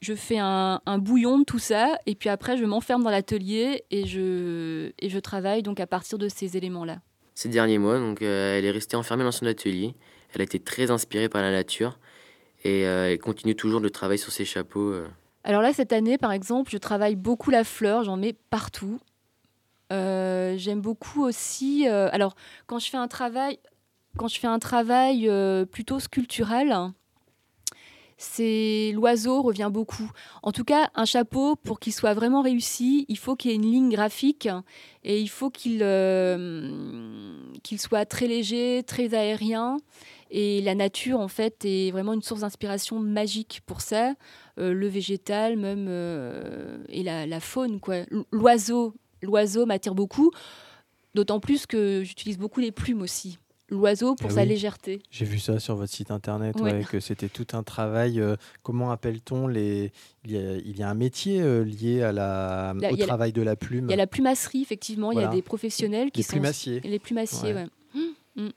je 0.00 0.14
fais 0.14 0.38
un, 0.38 0.80
bouillon 0.98 1.38
de 1.38 1.44
tout 1.44 1.58
ça. 1.58 1.98
Et 2.06 2.14
puis 2.14 2.28
après, 2.28 2.56
je 2.56 2.64
m'enferme 2.64 3.02
dans 3.02 3.10
l'atelier 3.10 3.84
et 3.90 4.06
je, 4.06 4.92
et 4.98 5.08
je 5.08 5.18
travaille 5.18 5.62
donc 5.62 5.80
à 5.80 5.86
partir 5.86 6.18
de 6.18 6.28
ces 6.28 6.56
éléments-là. 6.56 7.00
Ces 7.34 7.48
derniers 7.48 7.78
mois, 7.78 7.98
donc, 7.98 8.20
euh, 8.20 8.58
elle 8.58 8.66
est 8.66 8.70
restée 8.70 8.96
enfermée 8.96 9.24
dans 9.24 9.32
son 9.32 9.46
atelier. 9.46 9.94
Elle 10.34 10.42
a 10.42 10.44
été 10.44 10.58
très 10.60 10.90
inspirée 10.90 11.28
par 11.28 11.40
la 11.40 11.50
nature 11.50 11.98
et 12.64 12.86
euh, 12.86 13.10
elle 13.10 13.18
continue 13.18 13.56
toujours 13.56 13.80
de 13.80 13.88
travailler 13.88 14.18
sur 14.18 14.32
ses 14.32 14.44
chapeaux. 14.44 14.94
Alors 15.44 15.62
là, 15.62 15.72
cette 15.72 15.92
année, 15.92 16.18
par 16.18 16.32
exemple, 16.32 16.70
je 16.70 16.78
travaille 16.78 17.16
beaucoup 17.16 17.50
la 17.50 17.64
fleur, 17.64 18.04
j'en 18.04 18.16
mets 18.16 18.32
partout. 18.32 19.00
J'aime 19.90 20.80
beaucoup 20.80 21.24
aussi. 21.24 21.86
alors, 21.88 22.34
quand 22.66 22.78
je 22.78 22.90
fais 22.90 22.96
un 22.96 23.08
travail, 23.08 23.58
quand 24.16 24.28
je 24.28 24.38
fais 24.38 24.46
un 24.46 24.58
travail 24.58 25.30
plutôt 25.70 25.98
sculptural, 25.98 26.92
c'est 28.20 28.92
l'oiseau 28.92 29.40
revient 29.40 29.70
beaucoup. 29.72 30.10
En 30.42 30.52
tout 30.52 30.62
cas, 30.62 30.90
un 30.94 31.06
chapeau, 31.06 31.56
pour 31.56 31.80
qu'il 31.80 31.94
soit 31.94 32.12
vraiment 32.12 32.42
réussi, 32.42 33.06
il 33.08 33.16
faut 33.16 33.34
qu'il 33.34 33.50
y 33.50 33.54
ait 33.54 33.56
une 33.56 33.70
ligne 33.72 33.88
graphique 33.88 34.46
et 35.04 35.18
il 35.22 35.28
faut 35.28 35.48
qu'il 35.48 35.78
euh, 35.80 37.34
qu'il 37.62 37.80
soit 37.80 38.04
très 38.04 38.26
léger, 38.26 38.82
très 38.86 39.14
aérien. 39.14 39.78
Et 40.30 40.60
la 40.60 40.74
nature, 40.74 41.18
en 41.18 41.28
fait, 41.28 41.64
est 41.64 41.90
vraiment 41.92 42.12
une 42.12 42.20
source 42.20 42.42
d'inspiration 42.42 43.00
magique 43.00 43.62
pour 43.64 43.80
ça. 43.80 44.12
Euh, 44.60 44.72
le 44.72 44.86
végétal, 44.86 45.56
même, 45.56 45.86
euh, 45.88 46.78
et 46.88 47.02
la, 47.02 47.26
la, 47.26 47.40
faune, 47.40 47.80
quoi. 47.80 47.96
L'oiseau, 48.30 48.94
l'oiseau 49.22 49.66
m'attire 49.66 49.94
beaucoup, 49.94 50.30
d'autant 51.14 51.40
plus 51.40 51.66
que 51.66 52.02
j'utilise 52.04 52.38
beaucoup 52.38 52.60
les 52.60 52.72
plumes 52.72 53.00
aussi 53.00 53.38
l'oiseau 53.70 54.14
pour 54.14 54.30
ah 54.30 54.34
sa 54.34 54.44
légèreté. 54.44 55.02
J'ai 55.10 55.24
vu 55.24 55.38
ça 55.38 55.58
sur 55.58 55.76
votre 55.76 55.92
site 55.92 56.10
internet, 56.10 56.56
que 56.88 57.00
c'était 57.00 57.28
tout 57.28 57.46
un 57.52 57.62
travail. 57.62 58.20
Euh, 58.20 58.36
comment 58.62 58.90
appelle-t-on 58.90 59.46
les 59.46 59.92
il 60.24 60.76
y, 60.76 60.82
a, 60.82 60.88
un 60.88 60.94
métier 60.94 61.40
euh, 61.40 61.64
lié 61.64 62.02
à 62.02 62.12
la, 62.12 62.74
au 62.90 62.96
travail 62.96 63.32
de 63.32 63.42
la 63.42 63.56
plume. 63.56 63.86
Il 63.86 63.90
y 63.90 63.94
a 63.94 63.96
la 63.96 64.06
plumasserie, 64.06 64.62
effectivement. 64.62 65.12
Il 65.12 65.20
y 65.20 65.24
a 65.24 65.28
des 65.28 65.42
professionnels 65.42 66.10
qui 66.10 66.20
les 66.20 66.26
Plumassiers. 66.26 66.80
Les 66.80 66.98
plumassiers. 66.98 67.54
Ouais. 67.54 67.66
Mmh, 67.94 68.42
mmh. 68.42 68.48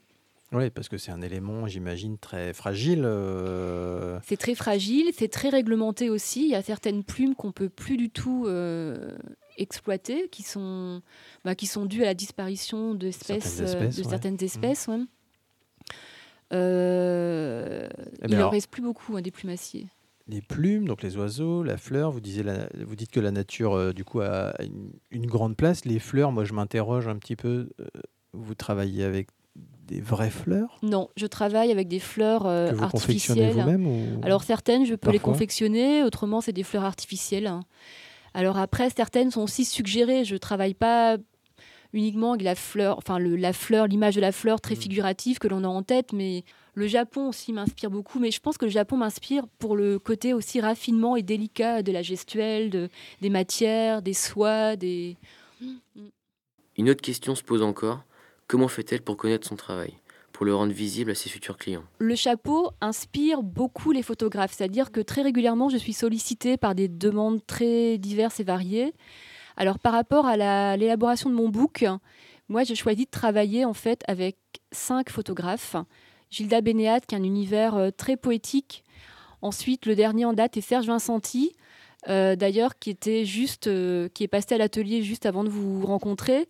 Oui, 0.54 0.70
parce 0.70 0.88
que 0.88 0.96
c'est 0.96 1.12
un 1.12 1.20
élément, 1.20 1.66
j'imagine, 1.66 2.16
très 2.16 2.52
fragile. 2.54 3.02
Euh. 3.04 4.18
C'est 4.24 4.36
très 4.36 4.54
fragile, 4.54 5.10
c'est 5.12 5.28
très 5.28 5.48
réglementé 5.50 6.10
aussi. 6.10 6.44
Il 6.44 6.50
y 6.50 6.54
a 6.54 6.62
certaines 6.62 7.04
plumes 7.04 7.34
qu'on 7.34 7.52
peut 7.52 7.68
plus 7.68 7.96
du 7.96 8.08
tout 8.08 8.46
exploiter, 9.58 10.28
qui 10.28 10.42
sont, 10.42 11.02
bah, 11.44 11.54
qui 11.54 11.66
sont 11.66 11.86
dues 11.86 12.02
à 12.02 12.06
la 12.06 12.14
disparition 12.14 12.94
d'espèces, 12.94 13.60
euh, 13.60 13.86
de 13.86 14.02
certaines 14.02 14.42
espèces. 14.42 14.88
Mmh. 14.88 15.06
Euh, 16.52 17.88
eh 18.22 18.26
il 18.28 18.36
n'en 18.36 18.50
reste 18.50 18.70
plus 18.70 18.82
beaucoup 18.82 19.16
hein, 19.16 19.22
des 19.22 19.30
plumassiers. 19.30 19.88
Les 20.26 20.40
plumes, 20.40 20.86
donc 20.86 21.02
les 21.02 21.16
oiseaux, 21.16 21.62
la 21.62 21.76
fleur, 21.76 22.10
vous, 22.10 22.20
disiez 22.20 22.44
vous 22.86 22.96
dites 22.96 23.10
que 23.10 23.20
la 23.20 23.30
nature, 23.30 23.74
euh, 23.74 23.92
du 23.92 24.04
coup, 24.04 24.20
a 24.20 24.54
une, 25.10 25.26
grande 25.26 25.56
place. 25.56 25.84
Les 25.84 25.98
fleurs, 25.98 26.32
moi, 26.32 26.44
je 26.44 26.54
m'interroge 26.54 27.08
un 27.08 27.16
petit 27.16 27.36
peu. 27.36 27.68
vous 28.32 28.54
travaillez 28.54 29.04
avec 29.04 29.28
des 29.94 30.00
vraies 30.00 30.30
fleurs? 30.30 30.78
Non, 30.82 31.08
je 31.16 31.26
travaille 31.26 31.70
avec 31.70 31.88
des 31.88 32.00
fleurs 32.00 32.42
que 32.42 32.74
vous 32.74 32.82
artificielles. 32.82 33.52
vous-même 33.52 34.20
Alors 34.22 34.42
certaines, 34.42 34.84
je 34.84 34.94
peux 34.94 35.10
les 35.10 35.18
confectionner, 35.18 36.02
autrement 36.02 36.40
c'est 36.40 36.52
des 36.52 36.64
fleurs 36.64 36.84
artificielles. 36.84 37.50
Alors 38.34 38.58
après, 38.58 38.90
certaines 38.90 39.30
sont 39.30 39.42
aussi 39.42 39.64
suggérées. 39.64 40.24
Je 40.24 40.36
travaille 40.36 40.74
pas 40.74 41.16
uniquement 41.92 42.32
avec 42.32 42.42
la 42.42 42.56
fleur, 42.56 42.98
enfin 42.98 43.18
la 43.20 43.52
fleur, 43.52 43.86
l'image 43.86 44.16
de 44.16 44.20
la 44.20 44.32
fleur 44.32 44.60
très 44.60 44.74
mm. 44.74 44.78
figurative 44.78 45.38
que 45.38 45.46
l'on 45.46 45.62
a 45.62 45.68
en 45.68 45.82
tête, 45.82 46.12
mais 46.12 46.44
le 46.74 46.88
Japon 46.88 47.28
aussi 47.28 47.52
m'inspire 47.52 47.90
beaucoup. 47.90 48.18
Mais 48.18 48.32
je 48.32 48.40
pense 48.40 48.58
que 48.58 48.64
le 48.64 48.70
Japon 48.70 48.96
m'inspire 48.96 49.46
pour 49.58 49.76
le 49.76 50.00
côté 50.00 50.34
aussi 50.34 50.60
raffinement 50.60 51.16
et 51.16 51.22
délicat 51.22 51.82
de 51.82 51.92
la 51.92 52.02
gestuelle, 52.02 52.70
de, 52.70 52.88
des 53.22 53.30
matières, 53.30 54.02
des 54.02 54.14
soies, 54.14 54.74
des. 54.74 55.16
Une 56.76 56.90
autre 56.90 57.02
question 57.02 57.36
se 57.36 57.44
pose 57.44 57.62
encore. 57.62 58.02
Comment 58.46 58.68
fait-elle 58.68 59.02
pour 59.02 59.16
connaître 59.16 59.46
son 59.46 59.56
travail 59.56 59.94
pour 60.32 60.44
le 60.44 60.54
rendre 60.54 60.72
visible 60.72 61.12
à 61.12 61.14
ses 61.14 61.28
futurs 61.28 61.56
clients? 61.56 61.84
Le 61.98 62.14
chapeau 62.16 62.70
inspire 62.80 63.42
beaucoup 63.42 63.92
les 63.92 64.02
photographes, 64.02 64.52
c'est-à-dire 64.56 64.90
que 64.90 65.00
très 65.00 65.22
régulièrement, 65.22 65.68
je 65.68 65.76
suis 65.76 65.92
sollicitée 65.92 66.56
par 66.56 66.74
des 66.74 66.88
demandes 66.88 67.40
très 67.46 67.98
diverses 67.98 68.40
et 68.40 68.44
variées. 68.44 68.92
Alors 69.56 69.78
par 69.78 69.92
rapport 69.92 70.26
à 70.26 70.76
l'élaboration 70.76 71.30
de 71.30 71.34
mon 71.34 71.48
book, 71.48 71.84
moi 72.48 72.64
j'ai 72.64 72.74
choisi 72.74 73.04
de 73.04 73.10
travailler 73.10 73.64
en 73.64 73.74
fait 73.74 74.02
avec 74.08 74.36
cinq 74.72 75.08
photographes. 75.10 75.76
Gilda 76.30 76.60
Benéat, 76.60 77.00
qui 77.00 77.14
a 77.14 77.18
un 77.18 77.22
univers 77.22 77.76
euh, 77.76 77.90
très 77.90 78.16
poétique. 78.16 78.82
Ensuite, 79.40 79.86
le 79.86 79.94
dernier 79.94 80.24
en 80.24 80.32
date 80.32 80.56
est 80.56 80.62
Serge 80.62 80.86
Vincenti, 80.86 81.54
euh, 82.08 82.34
d'ailleurs, 82.34 82.76
qui 82.78 82.90
était 82.90 83.24
juste, 83.24 83.68
euh, 83.68 84.08
qui 84.12 84.24
est 84.24 84.28
passé 84.28 84.54
à 84.54 84.58
l'atelier 84.58 85.02
juste 85.02 85.26
avant 85.26 85.44
de 85.44 85.48
vous 85.48 85.86
rencontrer. 85.86 86.48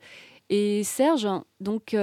Et 0.51 0.85
Serge, 0.85 1.29
donc, 1.61 1.93
il 1.93 1.99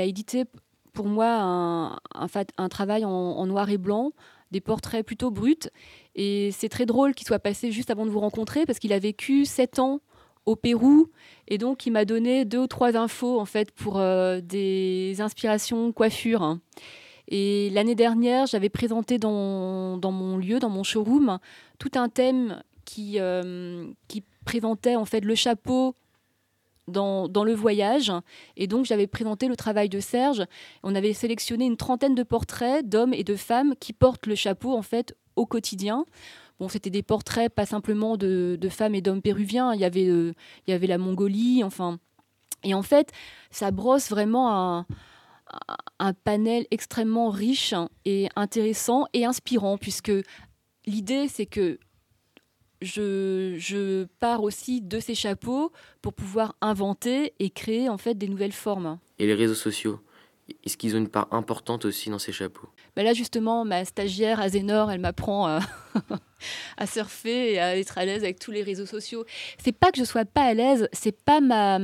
a 0.00 0.04
édité 0.04 0.44
pour 0.92 1.06
moi 1.06 1.98
un, 2.14 2.68
travail 2.68 3.04
en, 3.04 3.46
noir 3.46 3.70
et 3.70 3.78
blanc, 3.78 4.12
des 4.50 4.60
portraits 4.60 5.04
plutôt 5.04 5.30
bruts. 5.30 5.70
Et 6.14 6.50
c'est 6.52 6.68
très 6.68 6.86
drôle 6.86 7.14
qu'il 7.14 7.26
soit 7.26 7.38
passé 7.38 7.72
juste 7.72 7.90
avant 7.90 8.04
de 8.04 8.10
vous 8.10 8.20
rencontrer 8.20 8.66
parce 8.66 8.78
qu'il 8.78 8.92
a 8.92 8.98
vécu 8.98 9.44
sept 9.44 9.78
ans 9.78 10.00
au 10.46 10.56
Pérou 10.56 11.10
et 11.48 11.58
donc 11.58 11.86
il 11.86 11.92
m'a 11.92 12.06
donné 12.06 12.46
deux 12.46 12.60
ou 12.60 12.66
trois 12.66 12.96
infos 12.96 13.38
en 13.38 13.44
fait 13.44 13.70
pour 13.72 13.98
euh, 13.98 14.40
des 14.40 15.20
inspirations 15.20 15.92
coiffure. 15.92 16.58
Et 17.28 17.70
l'année 17.70 17.94
dernière, 17.94 18.46
j'avais 18.46 18.70
présenté 18.70 19.18
dans, 19.18 20.00
mon 20.02 20.36
lieu, 20.36 20.58
dans 20.58 20.68
mon 20.68 20.82
showroom, 20.82 21.38
tout 21.78 21.92
un 21.94 22.08
thème 22.08 22.60
qui, 22.84 23.20
euh, 23.20 23.86
présentait 24.44 24.96
en 24.96 25.04
fait 25.04 25.24
le 25.24 25.36
chapeau 25.36 25.94
dans, 26.90 27.44
le 27.44 27.54
voyage. 27.54 28.12
Et 28.56 28.66
donc, 28.66 28.84
j'avais 28.84 29.06
présenté 29.06 29.48
le 29.48 29.56
travail 29.56 29.88
de 29.88 30.00
Serge. 30.00 30.44
On 30.82 30.94
avait 30.94 31.12
sélectionné 31.12 31.64
une 31.64 31.76
trentaine 31.76 32.14
de 32.14 32.22
portraits 32.22 32.88
d'hommes 32.88 33.14
et 33.14 33.24
de 33.24 33.36
femmes 33.36 33.74
qui 33.78 33.92
portent 33.92 34.26
le 34.26 34.34
chapeau, 34.34 34.74
en 34.74 34.82
fait, 34.82 35.16
au 35.36 35.46
quotidien. 35.46 36.04
Bon, 36.58 36.68
c'était 36.68 36.90
des 36.90 37.02
portraits 37.02 37.52
pas 37.52 37.66
simplement 37.66 38.16
de, 38.16 38.58
femmes 38.70 38.94
et 38.94 39.00
d'hommes 39.00 39.22
péruviens. 39.22 39.72
Il 39.72 39.80
y, 39.80 39.84
avait, 39.84 40.08
euh, 40.08 40.34
il 40.66 40.70
y 40.70 40.74
avait 40.74 40.86
la 40.86 40.98
Mongolie, 40.98 41.64
enfin. 41.64 41.98
Et 42.62 42.74
en 42.74 42.82
fait, 42.82 43.10
ça 43.50 43.70
brosse 43.70 44.10
vraiment 44.10 44.54
un, 44.54 44.86
un 45.98 46.12
panel 46.12 46.66
extrêmement 46.70 47.30
riche 47.30 47.74
et 48.04 48.28
intéressant 48.36 49.06
et 49.12 49.24
inspirant, 49.24 49.78
puisque 49.78 50.12
l'idée, 50.86 51.28
c'est 51.28 51.46
que 51.46 51.78
je, 52.80 54.04
pars 54.18 54.42
aussi 54.42 54.80
de 54.80 55.00
ces 55.00 55.14
chapeaux 55.14 55.72
pour 56.02 56.14
pouvoir 56.14 56.56
inventer 56.60 57.34
et 57.38 57.50
créer 57.50 57.88
en 57.88 57.98
fait 57.98 58.14
des 58.14 58.28
nouvelles 58.28 58.52
formes. 58.52 58.98
Et 59.18 59.26
les 59.26 59.34
réseaux 59.34 59.54
sociaux 59.54 60.00
est-ce 60.64 60.76
qu'ils 60.76 60.94
ont 60.96 60.98
une 60.98 61.08
part 61.08 61.28
importante 61.30 61.84
aussi 61.84 62.10
dans 62.10 62.18
ces 62.18 62.32
chapeaux? 62.32 62.68
Ben 62.96 63.04
Là, 63.04 63.14
justement, 63.14 63.64
ma 63.64 63.84
stagiaire 63.84 64.40
Azénor, 64.40 64.90
elle 64.90 65.00
m'apprend 65.00 65.46
à, 65.46 65.60
à, 66.76 66.86
surfer 66.86 67.52
et 67.52 67.60
à 67.60 67.76
être 67.76 67.98
à 67.98 68.04
l'aise 68.04 68.22
avec 68.22 68.38
tous 68.38 68.50
les 68.50 68.62
réseaux 68.62 68.86
sociaux. 68.86 69.24
C'est 69.62 69.72
pas 69.72 69.90
que 69.90 69.98
je 69.98 70.04
sois 70.04 70.24
pas 70.24 70.42
à 70.42 70.54
l'aise, 70.54 70.88
c'est 70.92 71.16
pas 71.16 71.40
ma. 71.40 71.78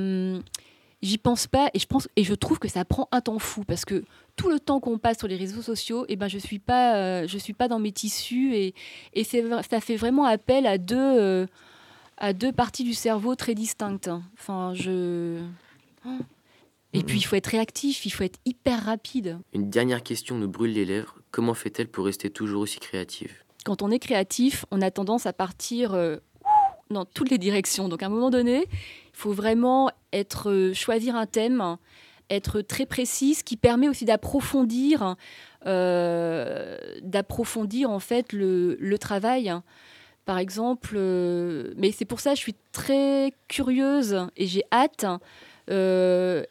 J'y 1.02 1.18
pense 1.18 1.46
pas 1.46 1.70
et 1.74 1.78
je, 1.78 1.86
pense, 1.86 2.08
et 2.16 2.24
je 2.24 2.34
trouve 2.34 2.58
que 2.58 2.68
ça 2.68 2.84
prend 2.84 3.08
un 3.12 3.20
temps 3.20 3.38
fou 3.38 3.64
parce 3.64 3.84
que 3.84 4.04
tout 4.34 4.48
le 4.48 4.58
temps 4.58 4.80
qu'on 4.80 4.98
passe 4.98 5.18
sur 5.18 5.28
les 5.28 5.36
réseaux 5.36 5.62
sociaux, 5.62 6.04
et 6.04 6.14
eh 6.14 6.16
ben 6.16 6.28
je 6.28 6.38
suis 6.38 6.58
pas, 6.58 6.96
euh, 6.96 7.26
je 7.28 7.36
suis 7.38 7.52
pas 7.52 7.68
dans 7.68 7.78
mes 7.78 7.92
tissus 7.92 8.54
et, 8.54 8.74
et 9.12 9.24
ça 9.24 9.80
fait 9.80 9.96
vraiment 9.96 10.24
appel 10.24 10.66
à 10.66 10.78
deux, 10.78 10.96
euh, 10.96 11.46
à 12.16 12.32
deux 12.32 12.52
parties 12.52 12.84
du 12.84 12.94
cerveau 12.94 13.34
très 13.34 13.54
distinctes. 13.54 14.10
Enfin, 14.34 14.72
je. 14.74 15.42
Et 16.92 17.02
puis 17.02 17.18
il 17.18 17.22
faut 17.22 17.36
être 17.36 17.48
réactif, 17.48 18.06
il 18.06 18.10
faut 18.10 18.24
être 18.24 18.38
hyper 18.46 18.84
rapide. 18.84 19.38
Une 19.52 19.68
dernière 19.68 20.02
question 20.02 20.36
nous 20.36 20.48
brûle 20.48 20.72
les 20.72 20.86
lèvres. 20.86 21.16
Comment 21.30 21.52
fait-elle 21.52 21.88
pour 21.88 22.06
rester 22.06 22.30
toujours 22.30 22.62
aussi 22.62 22.78
créative? 22.78 23.34
Quand 23.66 23.82
on 23.82 23.90
est 23.90 23.98
créatif, 23.98 24.64
on 24.70 24.80
a 24.80 24.90
tendance 24.90 25.26
à 25.26 25.34
partir 25.34 25.92
euh, 25.92 26.16
dans 26.90 27.04
toutes 27.04 27.30
les 27.30 27.38
directions. 27.38 27.88
Donc 27.88 28.02
à 28.02 28.06
un 28.06 28.08
moment 28.08 28.30
donné, 28.30 28.66
faut 29.16 29.32
vraiment 29.32 29.90
être 30.12 30.72
choisir 30.74 31.16
un 31.16 31.26
thème 31.26 31.78
être 32.30 32.60
très 32.60 32.86
précise, 32.86 33.42
qui 33.42 33.56
permet 33.56 33.88
aussi 33.88 34.04
d'approfondir, 34.04 35.16
euh, 35.66 36.76
d'approfondir 37.02 37.90
en 37.90 38.00
fait 38.00 38.32
le, 38.32 38.96
travail. 38.98 39.52
Par 40.24 40.38
exemple, 40.38 40.94
euh, 40.96 41.72
mais 41.76 41.92
c'est 41.92 42.04
pour 42.04 42.20
ça 42.20 42.30
que 42.30 42.36
je 42.36 42.42
suis 42.42 42.56
très 42.72 43.32
curieuse 43.48 44.26
et 44.36 44.46
j'ai 44.46 44.64
hâte 44.72 45.06
euh, 45.70 46.42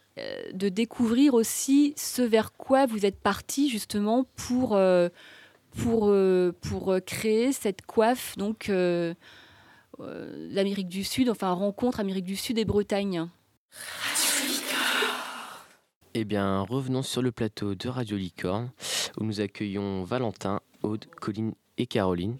de 0.54 0.70
découvrir 0.70 1.34
aussi 1.34 1.94
ce 1.98 2.22
vers 2.22 2.54
quoi 2.54 2.86
vous 2.86 3.06
êtes 3.06 3.20
parti 3.20 3.70
justement 3.70 4.26
pour, 4.36 4.80
pour, 5.78 6.14
pour 6.62 6.96
créer 7.06 7.52
cette 7.52 7.86
coiffe 7.86 8.38
donc 8.38 8.72
l'Amérique 10.00 10.88
du 10.88 11.04
Sud, 11.04 11.30
enfin 11.30 11.52
rencontre 11.52 12.00
Amérique 12.00 12.26
du 12.26 12.36
Sud 12.36 12.58
et 12.58 12.66
Bretagne. 12.66 13.28
Eh 16.14 16.24
bien, 16.24 16.62
revenons 16.62 17.02
sur 17.02 17.22
le 17.22 17.32
plateau 17.32 17.76
de 17.76 17.90
Radio 17.90 18.16
Licorne, 18.16 18.72
où 19.18 19.26
nous 19.26 19.42
accueillons 19.42 20.04
Valentin, 20.04 20.62
Aude, 20.82 21.06
Colline 21.20 21.54
et 21.78 21.88
Caroline 21.88 22.38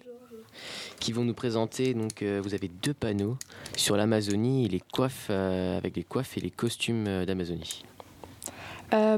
qui 1.00 1.12
vont 1.12 1.24
nous 1.24 1.34
présenter. 1.34 1.94
Donc, 1.94 2.22
euh, 2.22 2.40
vous 2.42 2.54
avez 2.54 2.68
deux 2.68 2.94
panneaux 2.94 3.36
sur 3.76 3.96
l'Amazonie 3.96 4.64
et 4.64 4.68
les 4.68 4.80
coiffes 4.80 5.28
euh, 5.30 5.76
avec 5.76 5.96
les 5.96 6.04
coiffes 6.04 6.36
et 6.36 6.40
les 6.40 6.50
costumes 6.50 7.06
euh, 7.06 7.24
d'Amazonie. 7.24 7.84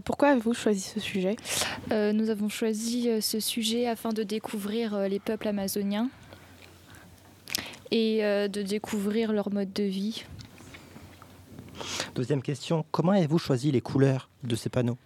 pourquoi 0.04 0.28
avez-vous 0.28 0.54
choisi 0.54 0.80
ce 0.80 1.00
sujet? 1.00 1.36
Nous 1.90 2.30
avons 2.30 2.48
choisi 2.48 3.08
ce 3.20 3.38
sujet 3.38 3.86
afin 3.86 4.12
de 4.12 4.22
découvrir 4.22 5.08
les 5.08 5.18
peuples 5.18 5.48
amazoniens 5.48 6.08
et 7.90 8.20
de 8.22 8.62
découvrir 8.62 9.32
leur 9.32 9.52
mode 9.52 9.72
de 9.72 9.84
vie. 9.84 10.24
Deuxième 12.14 12.42
question, 12.42 12.84
comment 12.90 13.12
avez-vous 13.12 13.38
choisi 13.38 13.70
les 13.70 13.80
couleurs 13.80 14.28
de 14.44 14.56
ces 14.56 14.68
panneaux? 14.68 14.98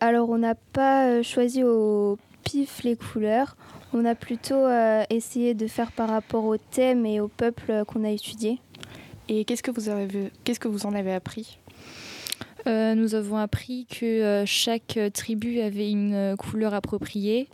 Alors, 0.00 0.30
on 0.30 0.38
n'a 0.38 0.54
pas 0.54 1.22
choisi 1.22 1.64
au 1.64 2.18
pif 2.44 2.82
les 2.84 2.96
couleurs. 2.96 3.56
On 3.92 4.04
a 4.04 4.14
plutôt 4.14 4.54
euh, 4.54 5.02
essayé 5.10 5.54
de 5.54 5.66
faire 5.66 5.92
par 5.92 6.08
rapport 6.08 6.44
au 6.44 6.56
thème 6.56 7.06
et 7.06 7.20
au 7.20 7.28
peuple 7.28 7.84
qu'on 7.86 8.04
a 8.04 8.10
étudié. 8.10 8.60
Et 9.28 9.44
qu'est-ce 9.44 9.62
que 9.62 9.70
vous, 9.70 9.88
avez, 9.88 10.30
qu'est-ce 10.44 10.60
que 10.60 10.68
vous 10.68 10.86
en 10.86 10.94
avez 10.94 11.14
appris? 11.14 11.58
Euh, 12.66 12.94
nous 12.94 13.14
avons 13.14 13.36
appris 13.36 13.86
que 13.86 14.04
euh, 14.04 14.46
chaque 14.46 14.98
tribu 15.14 15.60
avait 15.60 15.90
une 15.90 16.34
couleur 16.36 16.74
appropriée 16.74 17.48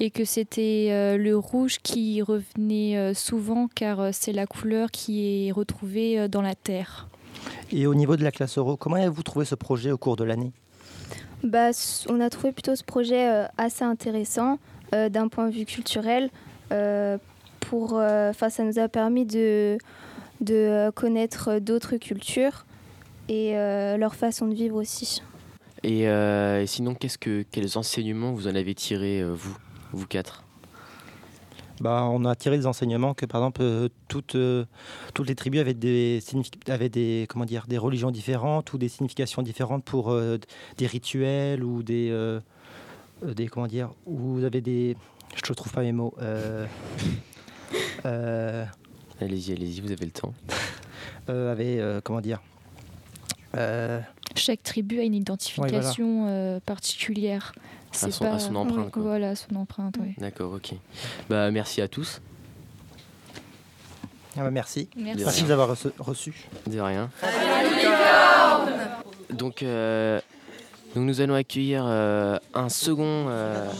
et 0.00 0.10
que 0.10 0.24
c'était 0.24 1.16
le 1.16 1.36
rouge 1.36 1.78
qui 1.82 2.22
revenait 2.22 3.14
souvent 3.14 3.68
car 3.74 4.12
c'est 4.12 4.32
la 4.32 4.46
couleur 4.46 4.90
qui 4.90 5.48
est 5.48 5.52
retrouvée 5.52 6.28
dans 6.28 6.42
la 6.42 6.54
terre. 6.54 7.08
Et 7.70 7.86
au 7.86 7.94
niveau 7.94 8.16
de 8.16 8.24
la 8.24 8.30
classe 8.30 8.58
euro, 8.58 8.76
comment 8.76 8.96
avez-vous 8.96 9.22
trouvé 9.22 9.44
ce 9.44 9.54
projet 9.54 9.90
au 9.90 9.98
cours 9.98 10.16
de 10.16 10.24
l'année? 10.24 10.52
Bah, 11.42 11.70
On 12.08 12.20
a 12.20 12.30
trouvé 12.30 12.52
plutôt 12.52 12.76
ce 12.76 12.84
projet 12.84 13.46
assez 13.56 13.84
intéressant. 13.84 14.58
Euh, 14.94 15.08
d'un 15.08 15.28
point 15.28 15.48
de 15.48 15.54
vue 15.54 15.64
culturel. 15.64 16.28
Euh, 16.70 17.16
pour, 17.60 17.94
euh, 17.94 18.32
ça 18.32 18.62
nous 18.62 18.78
a 18.78 18.88
permis 18.88 19.24
de, 19.24 19.78
de 20.42 20.90
connaître 20.94 21.58
d'autres 21.58 21.96
cultures 21.96 22.66
et 23.28 23.54
leur 23.54 24.14
façon 24.14 24.46
de 24.46 24.54
vivre 24.54 24.76
aussi. 24.76 25.22
Et, 25.82 26.06
sinon, 26.66 26.94
qu'est-ce 26.94 27.18
que, 27.18 27.44
quels 27.50 27.78
enseignements 27.78 28.32
vous 28.32 28.48
en 28.48 28.54
avez 28.54 28.74
tiré, 28.74 29.24
vous, 29.24 29.56
vous 29.92 30.06
quatre? 30.06 30.44
Bah, 31.80 32.04
on 32.04 32.24
a 32.24 32.36
tiré 32.36 32.58
des 32.58 32.66
enseignements 32.66 33.14
que, 33.14 33.26
par 33.26 33.40
exemple, 33.40 33.88
toutes, 34.06 34.36
toutes 35.14 35.28
les 35.28 35.34
tribus 35.34 35.60
avaient 35.60 35.74
des, 35.74 36.20
avaient 36.68 36.88
des, 36.88 37.26
comment 37.28 37.44
dire, 37.44 37.66
des 37.66 37.78
religions 37.78 38.10
différentes 38.10 38.72
ou 38.72 38.78
des 38.78 38.88
significations 38.88 39.42
différentes 39.42 39.84
pour 39.84 40.16
des 40.76 40.86
rituels 40.86 41.64
ou 41.64 41.82
des, 41.82 42.10
euh, 43.24 43.34
des 43.34 43.48
comment 43.48 43.66
dire, 43.66 43.90
où 44.06 44.16
vous 44.16 44.44
avez 44.44 44.60
des, 44.60 44.96
je 45.34 45.50
ne 45.50 45.54
trouve 45.54 45.72
pas 45.72 45.82
mes 45.82 45.92
mots. 45.92 46.14
Euh, 46.20 46.66
euh, 48.04 48.64
allez-y, 49.20 49.52
allez-y, 49.52 49.80
vous 49.80 49.92
avez 49.92 50.04
le 50.04 50.10
temps. 50.10 50.34
avait 51.28 51.80
comment 52.04 52.20
dire. 52.20 52.40
Chaque 54.34 54.62
tribu 54.62 55.00
a 55.00 55.02
une 55.02 55.14
identification 55.14 56.60
particulière. 56.64 57.54
C'est 57.92 58.10
son, 58.10 58.24
pas... 58.24 58.32
à 58.32 58.38
son 58.38 58.56
empreinte. 58.56 58.90
Voilà, 58.96 59.36
son 59.36 59.54
empreinte. 59.56 59.96
Oui. 60.00 60.14
D'accord, 60.16 60.52
ok. 60.54 60.72
Bah, 61.28 61.50
merci 61.50 61.82
à 61.82 61.88
tous. 61.88 62.22
Ah 64.34 64.44
bah 64.44 64.50
merci. 64.50 64.88
Merci. 64.96 65.24
merci 65.24 65.42
de 65.42 65.46
nous 65.46 65.52
avoir 65.52 65.76
reçu. 65.98 66.32
De 66.66 66.80
rien. 66.80 67.10
Donc, 69.30 69.62
donc 70.94 71.04
nous 71.06 71.20
allons 71.22 71.34
accueillir 71.34 71.84
euh, 71.86 72.38
un, 72.52 72.68
second, 72.68 73.26
euh, 73.28 73.70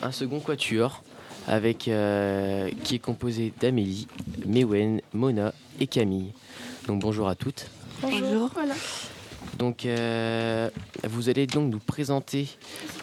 un 0.00 0.12
second 0.12 0.38
quatuor 0.38 1.02
avec, 1.48 1.88
euh, 1.88 2.70
qui 2.84 2.96
est 2.96 3.00
composé 3.00 3.52
d'Amélie, 3.60 4.06
Mewen, 4.46 5.00
Mona 5.12 5.52
et 5.80 5.88
Camille. 5.88 6.32
Donc 6.86 7.00
bonjour 7.00 7.28
à 7.28 7.34
toutes. 7.34 7.66
Bonjour. 8.02 8.50
Voilà. 8.54 8.74
Donc 9.58 9.86
vous 11.04 11.28
allez 11.28 11.46
donc 11.46 11.70
nous 11.70 11.78
présenter 11.78 12.48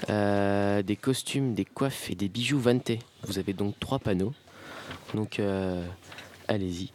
des 0.08 0.98
costumes, 1.00 1.54
des 1.54 1.66
coiffes 1.66 2.10
et 2.10 2.16
des 2.16 2.30
bijoux 2.30 2.60
Vante. 2.60 2.92
Vous 3.24 3.38
avez 3.38 3.54
donc 3.54 3.80
trois 3.80 4.00
panneaux. 4.00 4.34
Donc 5.14 5.40
allez-y. 6.48 6.92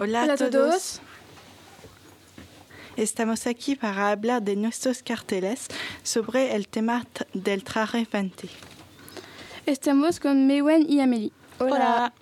Hola 0.00 0.22
a 0.22 0.36
todos. 0.36 1.00
Estamos 2.96 3.46
aquí 3.46 3.74
para 3.74 4.10
hablar 4.10 4.42
de 4.42 4.54
nuestros 4.54 5.02
carteles 5.02 5.68
sobre 6.04 6.54
el 6.54 6.68
tema 6.68 7.04
del 7.34 7.62
traje 7.64 8.06
Vente. 8.12 8.48
Estamos 9.66 10.20
con 10.20 10.46
Mewen 10.46 10.84
y 10.88 11.00
Amélie. 11.00 11.32
Hola. 11.58 12.12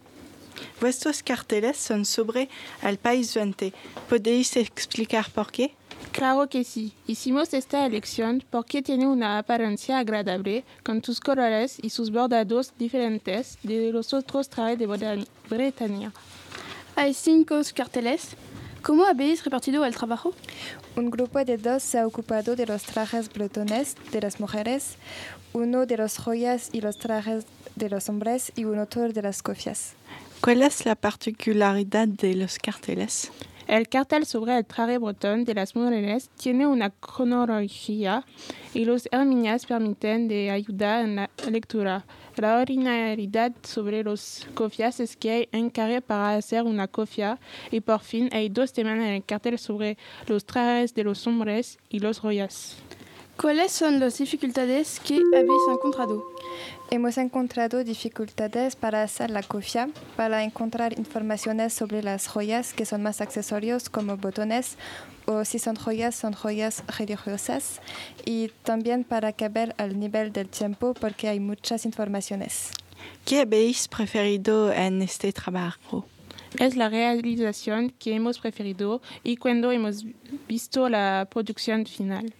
Vuestros 0.80 1.22
carteles 1.22 1.76
son 1.76 2.04
sobre 2.04 2.48
el 2.82 2.98
país 2.98 3.34
Vente. 3.34 3.72
¿Podéis 4.08 4.56
explicar 4.56 5.30
por 5.30 5.50
qué? 5.50 5.74
Claro 6.12 6.48
que 6.48 6.64
sí. 6.64 6.92
Hicimos 7.06 7.54
esta 7.54 7.86
elección 7.86 8.42
porque 8.50 8.82
tiene 8.82 9.06
una 9.06 9.38
apariencia 9.38 9.98
agradable 9.98 10.64
con 10.82 11.02
sus 11.04 11.20
colores 11.20 11.78
y 11.80 11.90
sus 11.90 12.10
bordados 12.10 12.72
diferentes 12.78 13.58
de 13.62 13.92
los 13.92 14.12
otros 14.12 14.48
trajes 14.48 14.78
de 14.78 15.26
Bretaña. 15.48 16.12
Hay 16.96 17.14
cinco 17.14 17.60
carteles 17.74 18.36
¿Cómo 18.82 19.04
habéis 19.04 19.44
repartido 19.44 19.84
el 19.84 19.94
trabajo? 19.94 20.32
Un 20.96 21.10
grupo 21.10 21.44
de 21.44 21.58
dos 21.58 21.82
se 21.82 21.98
ha 21.98 22.06
ocupado 22.06 22.56
de 22.56 22.64
los 22.64 22.82
trajes 22.82 23.30
bretones 23.30 23.94
de 24.10 24.22
las 24.22 24.40
mujeres, 24.40 24.96
uno 25.52 25.84
de 25.84 25.98
las 25.98 26.16
joyas 26.16 26.70
y 26.72 26.80
los 26.80 26.96
trajes 26.96 27.44
de 27.76 27.90
los 27.90 28.08
hombres 28.08 28.52
y 28.56 28.64
un 28.64 28.78
otro 28.78 29.06
de 29.12 29.20
las 29.20 29.42
cofias. 29.42 29.92
¿Cuál 30.42 30.62
es 30.62 30.86
la 30.86 30.94
particularidad 30.94 32.08
de 32.08 32.34
los 32.34 32.58
carteles? 32.58 33.30
El 33.68 33.90
cartel 33.90 34.24
sobre 34.24 34.56
el 34.56 34.64
traje 34.64 34.96
bretón 34.96 35.44
de 35.44 35.52
las 35.52 35.76
mujeres 35.76 36.30
tiene 36.38 36.66
una 36.66 36.88
cronología 36.88 38.24
y 38.72 38.86
los 38.86 39.06
herminias 39.12 39.66
permiten 39.66 40.28
de 40.28 40.50
ayudar 40.50 41.04
en 41.04 41.16
la 41.16 41.30
lectura. 41.50 42.06
La 42.36 42.56
originalidad 42.56 43.52
sobre 43.62 44.02
los 44.02 44.46
cofias 44.54 44.98
es 45.00 45.14
que 45.14 45.30
hay 45.30 45.48
un 45.52 45.68
carré 45.68 46.00
para 46.00 46.36
hacer 46.36 46.62
una 46.62 46.88
cofia 46.88 47.38
y 47.70 47.80
por 47.80 48.00
fin 48.00 48.30
hay 48.32 48.48
dos 48.48 48.72
temas 48.72 48.94
en 48.94 49.02
el 49.02 49.24
cartel 49.24 49.58
sobre 49.58 49.98
los 50.26 50.46
trajes 50.46 50.94
de 50.94 51.04
los 51.04 51.26
hombres 51.26 51.78
y 51.90 51.98
los 51.98 52.18
joyas. 52.18 52.78
¿Cuáles 53.40 53.72
son 53.72 54.00
las 54.00 54.18
dificultades 54.18 55.00
que 55.00 55.14
habéis 55.14 55.62
encontrado? 55.72 56.30
Hemos 56.90 57.16
encontrado 57.16 57.82
dificultades 57.82 58.76
para 58.76 59.02
hacer 59.02 59.30
la 59.30 59.42
cofia, 59.42 59.88
para 60.14 60.44
encontrar 60.44 60.98
informaciones 60.98 61.72
sobre 61.72 62.02
las 62.02 62.26
joyas 62.26 62.74
que 62.74 62.84
son 62.84 63.02
más 63.02 63.22
accesorios 63.22 63.88
como 63.88 64.18
botones 64.18 64.76
o 65.24 65.46
si 65.46 65.58
son 65.58 65.76
joyas, 65.76 66.14
son 66.14 66.34
joyas 66.34 66.84
religiosas 66.98 67.80
y 68.26 68.50
también 68.62 69.04
para 69.04 69.32
caber 69.32 69.74
al 69.78 69.98
nivel 69.98 70.34
del 70.34 70.50
tiempo 70.50 70.92
porque 70.92 71.28
hay 71.28 71.40
muchas 71.40 71.86
informaciones. 71.86 72.72
¿Qué 73.24 73.40
habéis 73.40 73.88
preferido 73.88 74.70
en 74.70 75.00
este 75.00 75.32
trabajo? 75.32 76.04
Es 76.58 76.76
la 76.76 76.90
realización 76.90 77.88
que 77.98 78.14
hemos 78.14 78.38
preferido 78.38 79.00
y 79.22 79.36
cuando 79.38 79.72
hemos 79.72 80.04
visto 80.46 80.90
la 80.90 81.26
producción 81.30 81.86
final. 81.86 82.34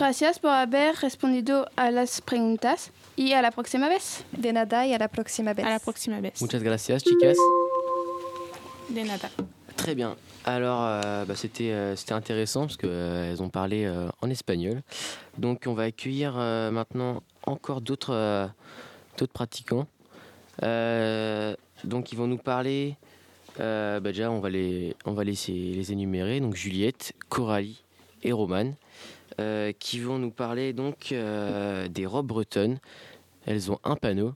Gracias 0.00 0.38
por 0.38 0.52
haber 0.52 0.96
respondido 0.96 1.68
a 1.76 1.90
las 1.90 2.22
preguntas 2.22 2.90
y 3.16 3.34
a 3.34 3.42
la 3.42 3.50
próxima 3.50 3.86
vez. 3.86 4.24
De 4.32 4.50
nada 4.50 4.86
y 4.86 4.94
a 4.94 4.98
la 4.98 5.08
próxima 5.08 5.52
vez. 5.52 5.66
A 5.66 5.68
la 5.68 5.78
próxima 5.78 6.22
vez. 6.22 6.40
Muchas 6.40 6.62
gracias, 6.62 7.04
chicas. 7.04 7.36
De 8.88 9.04
nada. 9.04 9.30
Très 9.76 9.94
bien. 9.94 10.16
Alors, 10.46 10.80
euh, 10.82 11.26
bah, 11.26 11.34
c'était 11.36 11.72
euh, 11.72 11.96
c'était 11.96 12.14
intéressant 12.14 12.62
parce 12.62 12.78
qu'elles 12.78 12.88
euh, 12.90 13.40
ont 13.40 13.50
parlé 13.50 13.84
euh, 13.84 14.08
en 14.22 14.30
espagnol. 14.30 14.80
Donc, 15.36 15.64
on 15.66 15.74
va 15.74 15.82
accueillir 15.82 16.34
euh, 16.38 16.70
maintenant 16.70 17.22
encore 17.42 17.82
d'autres 17.82 18.14
euh, 18.14 18.46
d'autres 19.18 19.34
pratiquants. 19.34 19.86
donc, 20.62 22.10
ils 22.10 22.16
vont 22.16 22.26
nous 22.26 22.38
parler. 22.38 22.96
Bah, 23.58 24.00
déjà, 24.00 24.30
on 24.30 24.40
va 24.40 24.48
les 24.48 24.96
on 25.04 25.12
va 25.12 25.24
laisser 25.24 25.52
les 25.52 25.92
énumérer. 25.92 26.40
Donc, 26.40 26.54
Juliette, 26.54 27.12
Coralie 27.28 27.84
et 28.22 28.32
Romane. 28.32 28.76
Euh, 29.40 29.72
qui 29.78 30.00
vont 30.00 30.18
nous 30.18 30.30
parler 30.30 30.74
donc 30.74 31.12
euh, 31.12 31.88
des 31.88 32.04
robes 32.04 32.26
bretonnes. 32.26 32.78
Elles 33.46 33.72
ont 33.72 33.78
un 33.84 33.96
panneau, 33.96 34.34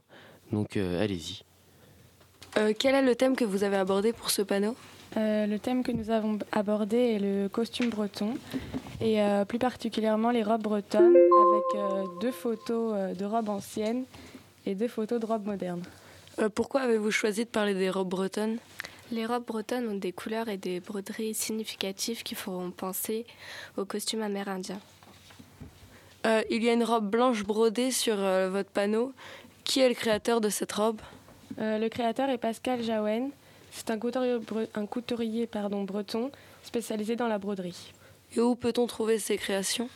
donc 0.51 0.77
euh, 0.77 1.03
allez-y. 1.03 1.43
quel 2.79 2.95
est 2.95 3.03
le 3.03 3.15
thème 3.15 3.35
que 3.35 3.45
vous 3.45 3.63
avez 3.63 3.77
abordé 3.77 4.13
pour 4.13 4.31
ce 4.31 4.41
panneau? 4.41 4.75
Le 5.15 5.57
thème 5.57 5.83
que 5.83 5.91
nous 5.91 6.09
avons 6.09 6.39
abordé 6.51 6.97
est 6.97 7.19
le 7.19 7.47
costume 7.47 7.89
breton 7.89 8.33
et 8.99 9.19
plus 9.47 9.59
particulièrement 9.59 10.31
les 10.31 10.43
robes 10.43 10.63
bretonnes 10.63 11.15
avec 11.15 12.19
deux 12.19 12.31
photos 12.31 13.15
de 13.15 13.25
robes 13.25 13.47
anciennes 13.47 14.03
et 14.65 14.75
deux 14.75 14.89
photos 14.89 15.21
de 15.21 15.25
robes 15.25 15.45
modernes. 15.45 15.83
pourquoi 16.55 16.81
avez-vous 16.81 17.11
choisi 17.11 17.45
de 17.45 17.49
parler 17.49 17.75
des 17.75 17.89
robes 17.89 18.09
bretonnes? 18.09 18.57
Les 19.11 19.25
robes 19.25 19.45
bretonnes 19.45 19.87
ont 19.87 19.97
des 19.97 20.11
couleurs 20.11 20.49
et 20.49 20.57
des 20.57 20.81
broderies 20.81 21.35
significatives 21.35 22.23
qui 22.23 22.35
feront 22.35 22.71
penser 22.71 23.25
au 23.77 23.85
costume 23.85 24.21
amérindien. 24.21 24.79
Euh, 26.25 26.43
il 26.49 26.63
y 26.63 26.69
a 26.69 26.73
une 26.73 26.83
robe 26.83 27.09
blanche 27.09 27.43
brodée 27.43 27.91
sur 27.91 28.15
euh, 28.17 28.49
votre 28.49 28.69
panneau. 28.69 29.13
Qui 29.63 29.79
est 29.79 29.89
le 29.89 29.95
créateur 29.95 30.41
de 30.41 30.49
cette 30.49 30.71
robe? 30.71 30.99
Euh, 31.59 31.77
le 31.77 31.87
créateur 31.89 32.29
est 32.29 32.37
Pascal 32.37 32.83
Jaouen. 32.83 33.29
C'est 33.71 33.89
un 33.89 33.99
couturier, 33.99 34.37
bre- 34.37 34.67
un 34.75 34.85
couturier 34.85 35.47
pardon, 35.47 35.83
breton 35.83 36.31
spécialisé 36.63 37.15
dans 37.15 37.27
la 37.27 37.37
broderie. 37.37 37.93
Et 38.35 38.41
où 38.41 38.55
peut-on 38.55 38.87
trouver 38.87 39.19
ces 39.19 39.37
créations? 39.37 39.89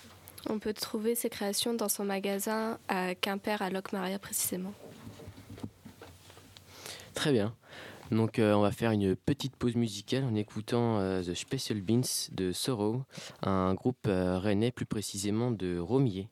On 0.50 0.60
peut 0.60 0.74
trouver 0.74 1.16
ses 1.16 1.30
créations 1.30 1.74
dans 1.74 1.90
son 1.90 2.06
magasin 2.06 2.78
à 2.88 3.14
Quimper, 3.16 3.62
à 3.62 3.70
Locmaria 3.70 4.20
précisément. 4.20 4.74
Très 7.14 7.32
bien. 7.32 7.54
Donc 8.12 8.40
euh, 8.40 8.54
on 8.54 8.62
va 8.62 8.72
faire 8.72 8.92
une 8.92 9.16
petite 9.16 9.56
pause 9.56 9.76
musicale 9.76 10.24
en 10.24 10.36
écoutant 10.36 11.00
euh, 11.00 11.22
The 11.22 11.34
Special 11.36 11.82
Beans 11.82 12.30
de 12.32 12.52
Sorrow, 12.52 13.04
un 13.44 13.74
groupe 13.76 14.08
euh, 14.08 14.40
rennais 14.40 14.72
plus 14.72 14.86
précisément 14.86 15.52
de 15.52 15.78
Romier. 15.78 16.28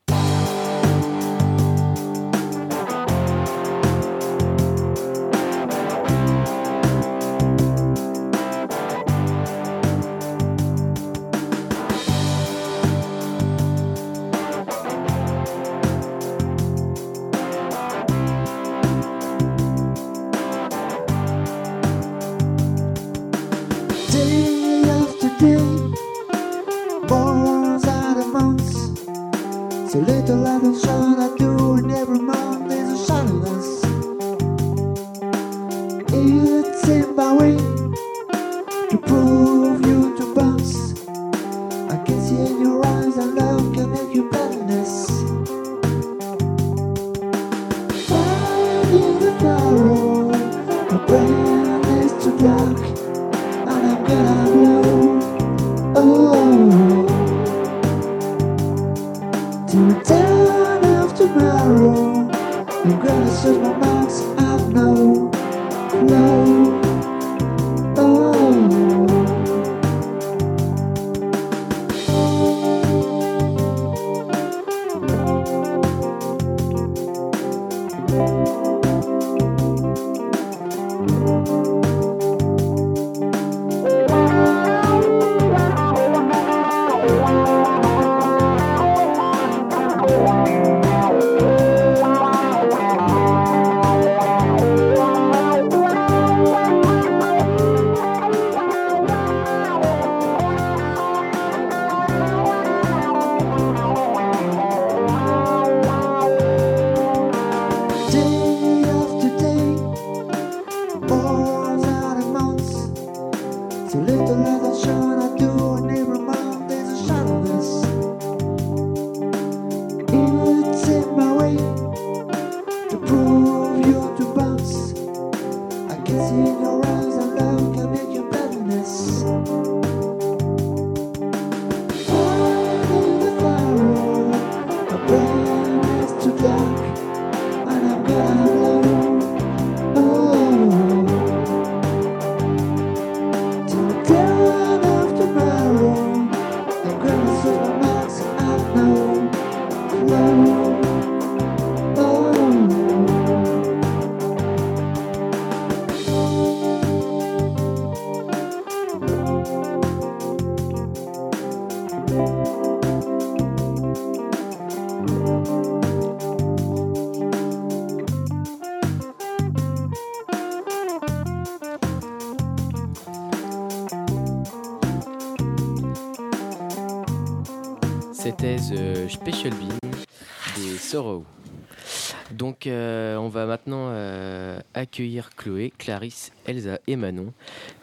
Euh, 182.78 183.18
on 183.18 183.28
va 183.28 183.46
maintenant 183.46 183.90
euh, 183.90 184.60
accueillir 184.74 185.32
Chloé, 185.36 185.74
Clarisse, 185.78 186.32
Elsa 186.46 186.80
et 186.88 186.96
Manon 186.96 187.34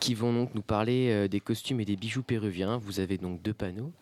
qui 0.00 0.14
vont 0.14 0.32
donc 0.32 0.54
nous 0.54 0.62
parler 0.62 1.08
euh, 1.10 1.28
des 1.28 1.40
costumes 1.40 1.80
et 1.80 1.84
des 1.84 1.96
bijoux 1.96 2.22
péruviens. 2.22 2.78
Vous 2.78 3.00
avez 3.00 3.18
donc 3.18 3.42
deux 3.42 3.52
panneaux. 3.52 3.92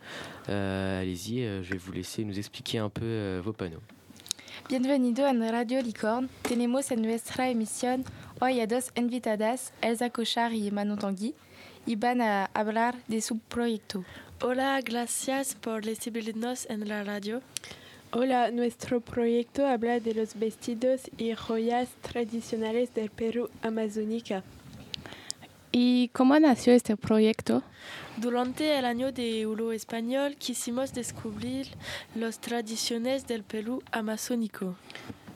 Euh, 0.48 1.00
Allez-y, 1.00 1.42
euh, 1.42 1.62
je 1.62 1.72
vais 1.72 1.78
vous 1.78 1.92
laisser 1.92 2.24
nous 2.24 2.38
expliquer 2.38 2.78
un 2.78 2.88
peu 2.88 3.04
euh, 3.04 3.40
vos 3.44 3.52
panneaux. 3.52 3.82
Bienvenido 4.68 5.24
en 5.24 5.50
Radio 5.50 5.80
Licorne. 5.80 6.28
Tenemos 6.42 6.92
en 6.92 7.02
nuestra 7.02 7.48
emisión 7.48 8.04
hoy 8.40 8.60
a 8.60 8.66
dos 8.66 8.90
invitadas, 8.96 9.72
Elsa 9.80 10.10
Cochar 10.10 10.52
y 10.52 10.70
Manon 10.70 10.96
Tanguy, 10.96 11.34
y 11.86 11.96
van 11.96 12.20
a 12.20 12.50
hablar 12.54 12.94
de 13.08 13.20
su 13.20 13.38
proyecto. 13.38 14.04
Hola, 14.40 14.80
gracias 14.82 15.54
por 15.54 15.84
recibirnos 15.84 16.66
en 16.68 16.88
la 16.88 17.04
radio. 17.04 17.40
Hola, 18.14 18.50
nuestro 18.50 19.00
proyecto 19.00 19.66
habla 19.66 19.98
de 19.98 20.12
los 20.12 20.38
vestidos 20.38 21.10
y 21.16 21.32
joyas 21.32 21.88
tradicionales 22.02 22.92
del 22.92 23.08
Perú 23.08 23.48
amazónica. 23.62 24.44
¿Y 25.70 26.08
cómo 26.08 26.38
nació 26.38 26.74
este 26.74 26.98
proyecto? 26.98 27.62
Durante 28.18 28.78
el 28.78 28.84
año 28.84 29.12
de 29.12 29.40
Euro 29.40 29.72
Español 29.72 30.36
quisimos 30.36 30.92
descubrir 30.92 31.68
las 32.14 32.38
tradiciones 32.38 33.26
del 33.26 33.44
Perú 33.44 33.82
amazónico. 33.92 34.76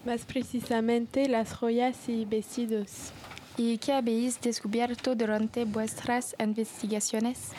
Más 0.05 0.27
precisamente 0.27 1.31
las 1.31 1.55
joyas 1.55 2.11
y 2.11 2.27
vestidos. 2.27 3.15
¿Y 3.59 3.79
qué 3.79 3.95
habéis 3.95 4.39
descubierto 4.43 5.15
durante 5.15 5.65
vuestras 5.65 6.37
investigaciones? 6.39 7.53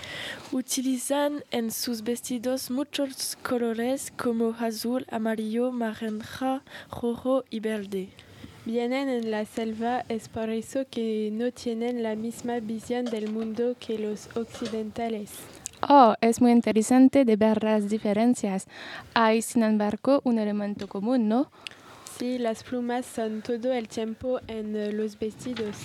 Utilizan 0.52 1.44
en 1.50 1.72
sus 1.72 2.04
vestidos 2.04 2.70
muchos 2.70 3.36
colores 3.42 4.14
como 4.16 4.54
azul, 4.60 5.08
amarillo, 5.10 5.72
naranja, 5.72 6.62
rojo 6.92 7.46
y 7.50 7.62
verde. 7.62 8.10
Vienen 8.66 9.10
en 9.10 9.32
la 9.32 9.46
selva, 9.46 10.04
es 10.08 10.30
por 10.30 10.50
eso 10.50 10.86
que 10.92 11.30
no 11.34 11.52
tienen 11.52 12.04
la 12.04 12.16
misma 12.16 12.60
visión 12.60 13.06
del 13.06 13.32
mundo 13.32 13.76
que 13.80 13.98
los 13.98 14.30
occidentales. 14.36 15.32
Oh, 15.88 16.14
es 16.22 16.42
muy 16.42 16.52
interesante 16.52 17.26
de 17.26 17.38
ver 17.38 17.64
las 17.64 17.90
diferencias. 17.90 18.68
Hay, 19.16 19.42
sin 19.42 19.64
embargo, 19.64 20.22
un 20.26 20.38
elemento 20.38 20.88
común, 20.88 21.28
¿no? 21.28 21.50
Sí, 22.18 22.40
las 22.40 22.64
plumas 22.64 23.06
son 23.06 23.44
todo 23.44 23.72
el 23.72 23.88
tiempo 23.88 24.40
en 24.48 24.76
eh, 24.76 24.92
los 24.92 25.20
vestidos. 25.20 25.76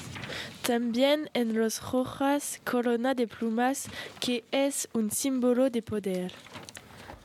También 0.63 1.29
en 1.35 1.55
los 1.55 1.83
rojas 1.93 2.59
corona 2.65 3.13
de 3.15 3.27
plumas, 3.27 3.87
que 4.19 4.43
es 4.51 4.89
un 4.95 5.11
símbolo 5.11 5.69
de 5.69 5.83
poder. 5.83 6.33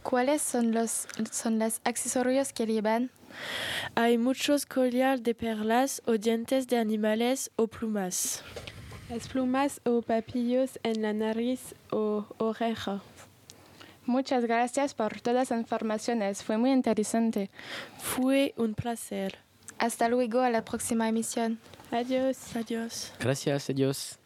¿Cuáles 0.03 0.41
son 0.41 0.73
los, 0.73 1.07
son 1.31 1.57
los 1.57 1.79
accesorios 1.85 2.51
que 2.51 2.65
llevan? 2.65 3.09
Hay 3.95 4.17
muchos 4.17 4.65
collar 4.65 5.21
de 5.21 5.33
perlas 5.33 6.01
o 6.05 6.17
dientes 6.17 6.67
de 6.67 6.77
animales 6.77 7.49
o 7.55 7.67
plumas. 7.67 8.43
Las 9.09 9.29
plumas 9.29 9.79
o 9.85 10.01
papillos 10.01 10.79
en 10.83 11.01
la 11.01 11.13
nariz 11.13 11.75
o 11.91 12.25
oreja. 12.39 13.01
Muchas 14.07 14.45
gracias 14.45 14.93
por 14.93 15.19
todas 15.19 15.49
las 15.49 15.59
informaciones. 15.59 16.41
Fue 16.41 16.57
muy 16.57 16.71
interesante. 16.71 17.49
Fue 17.99 18.53
un 18.55 18.73
placer. 18.73 19.37
Hasta 19.79 20.07
luego 20.07 20.39
a 20.39 20.49
la 20.49 20.63
próxima 20.63 21.09
emisión. 21.09 21.59
Adiós. 21.91 22.55
Adiós. 22.55 23.11
Gracias, 23.19 23.69
adios. 23.69 24.17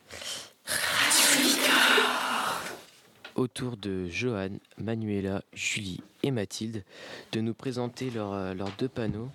Autour 3.34 3.76
de 3.78 4.08
Johan, 4.08 4.60
Manuela, 4.78 5.44
Julie 5.52 6.02
et 6.22 6.30
Mathilde 6.30 6.84
de 7.32 7.42
nous 7.42 7.56
présenter 7.56 8.12
leurs 8.12 8.34
euh, 8.34 8.54
leurs 8.54 8.72
deux 8.78 8.90
panneaux 8.90 9.30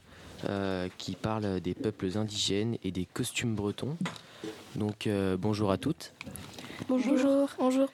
euh, 0.48 0.88
qui 0.96 1.16
parlent 1.16 1.60
des 1.60 1.74
peuples 1.74 2.16
indigènes 2.16 2.76
et 2.84 2.92
des 2.92 3.04
costumes 3.04 3.56
bretons. 3.56 3.96
Donc 4.76 5.08
euh, 5.08 5.36
bonjour 5.36 5.72
à 5.72 5.76
toutes. 5.76 6.12
Bonjour. 6.88 7.48
Bonjour. 7.58 7.88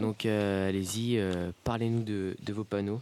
Donc 0.00 0.26
euh, 0.26 0.68
allez-y, 0.68 1.18
euh, 1.18 1.50
parlez-nous 1.64 2.02
de, 2.02 2.36
de 2.44 2.52
vos 2.52 2.64
panneaux. 2.64 3.00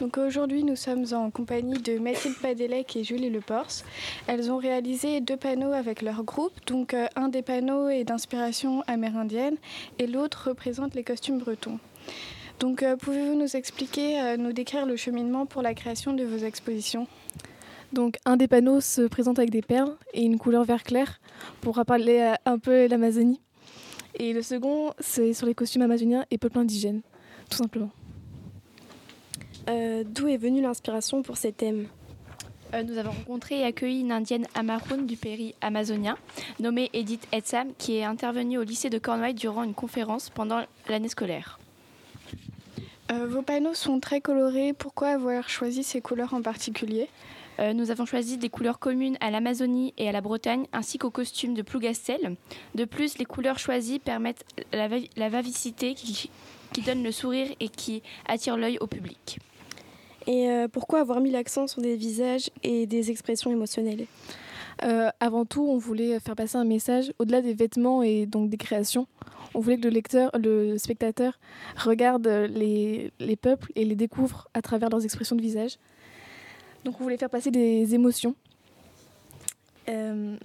Donc 0.00 0.18
aujourd'hui, 0.18 0.64
nous 0.64 0.76
sommes 0.76 1.04
en 1.12 1.30
compagnie 1.30 1.80
de 1.80 1.98
Mathilde 1.98 2.36
Padelec 2.40 2.96
et 2.96 3.04
Julie 3.04 3.30
Leporce. 3.30 3.84
Elles 4.26 4.50
ont 4.50 4.56
réalisé 4.56 5.20
deux 5.20 5.36
panneaux 5.36 5.72
avec 5.72 6.02
leur 6.02 6.22
groupe. 6.22 6.52
Donc 6.66 6.94
euh, 6.94 7.06
un 7.16 7.28
des 7.28 7.42
panneaux 7.42 7.88
est 7.88 8.04
d'inspiration 8.04 8.82
amérindienne 8.86 9.56
et 9.98 10.06
l'autre 10.06 10.48
représente 10.48 10.94
les 10.94 11.04
costumes 11.04 11.38
bretons. 11.38 11.78
Donc 12.60 12.82
euh, 12.82 12.96
pouvez-vous 12.96 13.34
nous 13.34 13.56
expliquer, 13.56 14.20
euh, 14.20 14.36
nous 14.36 14.52
décrire 14.52 14.86
le 14.86 14.96
cheminement 14.96 15.46
pour 15.46 15.62
la 15.62 15.74
création 15.74 16.12
de 16.12 16.24
vos 16.24 16.38
expositions? 16.38 17.06
Donc 17.92 18.16
un 18.24 18.36
des 18.36 18.48
panneaux 18.48 18.80
se 18.80 19.02
présente 19.02 19.38
avec 19.38 19.50
des 19.50 19.62
perles 19.62 19.96
et 20.12 20.22
une 20.22 20.38
couleur 20.38 20.64
vert 20.64 20.82
clair 20.82 21.20
pour 21.60 21.76
rappeler 21.76 22.34
un 22.44 22.58
peu 22.58 22.86
l'Amazonie. 22.86 23.40
Et 24.16 24.32
le 24.32 24.42
second, 24.42 24.92
c'est 25.00 25.32
sur 25.34 25.46
les 25.46 25.54
costumes 25.54 25.82
amazoniens 25.82 26.24
et 26.30 26.38
peuples 26.38 26.58
indigènes, 26.58 27.02
tout 27.50 27.56
simplement. 27.56 27.90
Euh, 29.68 30.04
D'où 30.06 30.28
est 30.28 30.36
venue 30.36 30.60
l'inspiration 30.60 31.22
pour 31.22 31.36
ces 31.36 31.52
thèmes? 31.52 31.86
Euh, 32.74 32.82
nous 32.82 32.98
avons 32.98 33.12
rencontré 33.12 33.60
et 33.60 33.64
accueilli 33.64 34.00
une 34.00 34.12
indienne 34.12 34.46
amaroune 34.54 35.06
du 35.06 35.16
pays 35.16 35.54
amazonien, 35.60 36.16
nommée 36.60 36.90
Edith 36.92 37.26
Etsam, 37.32 37.68
qui 37.78 37.96
est 37.96 38.04
intervenue 38.04 38.58
au 38.58 38.62
lycée 38.62 38.90
de 38.90 38.98
Cornouailles 38.98 39.34
durant 39.34 39.62
une 39.62 39.74
conférence 39.74 40.30
pendant 40.30 40.60
l'année 40.88 41.08
scolaire. 41.08 41.58
Euh, 43.12 43.26
Vos 43.26 43.42
panneaux 43.42 43.74
sont 43.74 44.00
très 44.00 44.20
colorés. 44.20 44.72
Pourquoi 44.72 45.08
avoir 45.08 45.48
choisi 45.48 45.82
ces 45.82 46.00
couleurs 46.00 46.34
en 46.34 46.42
particulier? 46.42 47.08
Euh, 47.60 47.72
nous 47.72 47.90
avons 47.90 48.04
choisi 48.04 48.36
des 48.36 48.48
couleurs 48.48 48.78
communes 48.78 49.16
à 49.20 49.30
l'Amazonie 49.30 49.94
et 49.96 50.08
à 50.08 50.12
la 50.12 50.20
Bretagne, 50.20 50.66
ainsi 50.72 50.98
qu'aux 50.98 51.10
costumes 51.10 51.54
de 51.54 51.62
Plougastel. 51.62 52.36
De 52.74 52.84
plus, 52.84 53.18
les 53.18 53.24
couleurs 53.24 53.58
choisies 53.58 53.98
permettent 53.98 54.44
la, 54.72 54.88
la 54.88 55.28
vivacité 55.28 55.94
qui, 55.94 56.30
qui 56.72 56.82
donne 56.82 57.02
le 57.02 57.12
sourire 57.12 57.48
et 57.60 57.68
qui 57.68 58.02
attire 58.26 58.56
l'œil 58.56 58.78
au 58.80 58.86
public. 58.86 59.38
Et 60.26 60.48
euh, 60.48 60.68
pourquoi 60.68 61.00
avoir 61.00 61.20
mis 61.20 61.30
l'accent 61.30 61.66
sur 61.66 61.82
des 61.82 61.96
visages 61.96 62.50
et 62.62 62.86
des 62.86 63.10
expressions 63.10 63.50
émotionnelles? 63.50 64.06
Euh, 64.82 65.10
avant 65.20 65.44
tout, 65.44 65.64
on 65.68 65.76
voulait 65.76 66.18
faire 66.18 66.34
passer 66.34 66.56
un 66.56 66.64
message 66.64 67.12
au-delà 67.20 67.40
des 67.40 67.54
vêtements 67.54 68.02
et 68.02 68.26
donc 68.26 68.50
des 68.50 68.56
créations. 68.56 69.06
On 69.54 69.60
voulait 69.60 69.76
que 69.76 69.84
le 69.84 69.90
lecteur, 69.90 70.32
le 70.36 70.78
spectateur, 70.78 71.38
regarde 71.76 72.26
les, 72.26 73.12
les 73.20 73.36
peuples 73.36 73.70
et 73.76 73.84
les 73.84 73.94
découvre 73.94 74.48
à 74.52 74.62
travers 74.62 74.90
leurs 74.90 75.04
expressions 75.04 75.36
de 75.36 75.42
visage. 75.42 75.78
Donc 76.84 77.00
on 77.00 77.02
voulait 77.04 77.16
faire 77.16 77.30
passer 77.30 77.50
des 77.50 77.94
émotions. 77.94 78.34
Euh, 79.88 80.36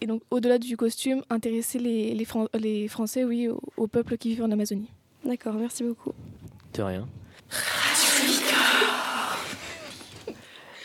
et 0.00 0.06
donc 0.06 0.22
au-delà 0.30 0.58
du 0.58 0.76
costume, 0.76 1.22
intéresser 1.30 1.78
les, 1.78 2.14
les, 2.14 2.24
Fran- 2.24 2.48
les 2.54 2.88
Français 2.88 3.24
oui, 3.24 3.48
au, 3.48 3.60
au 3.76 3.86
peuple 3.86 4.16
qui 4.16 4.34
vit 4.34 4.42
en 4.42 4.50
Amazonie. 4.50 4.88
D'accord, 5.24 5.54
merci 5.54 5.82
beaucoup. 5.84 6.12
De 6.74 6.82
rien. 6.82 7.06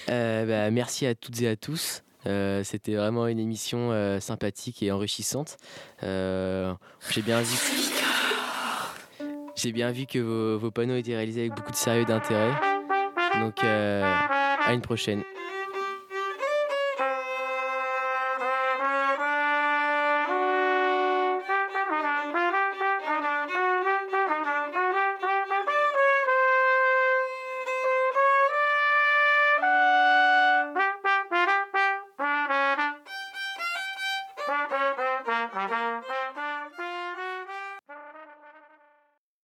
Euh, 0.10 0.46
bah, 0.46 0.72
merci 0.72 1.06
à 1.06 1.16
toutes 1.16 1.42
et 1.42 1.48
à 1.48 1.56
tous. 1.56 2.04
Euh, 2.28 2.64
C'était 2.64 2.96
vraiment 2.96 3.28
une 3.28 3.40
émission 3.40 3.92
euh, 3.92 4.20
sympathique 4.20 4.84
et 4.84 4.92
enrichissante. 4.92 5.58
Euh, 6.04 6.74
J'ai 7.12 7.22
bien 7.22 7.42
vu. 7.42 7.56
J'ai 9.56 9.72
bien 9.72 9.92
vu 9.92 10.06
que 10.06 10.20
vos, 10.20 10.58
vos 10.60 10.72
panneaux 10.72 10.96
étaient 10.96 11.16
réalisés 11.16 11.42
avec 11.42 11.54
beaucoup 11.56 11.72
de 11.72 11.76
sérieux 11.78 12.02
et 12.02 12.06
d'intérêt. 12.06 12.52
Donc, 13.40 13.64
euh, 13.64 14.04
à 14.66 14.74
une 14.74 14.82
prochaine. 14.82 15.24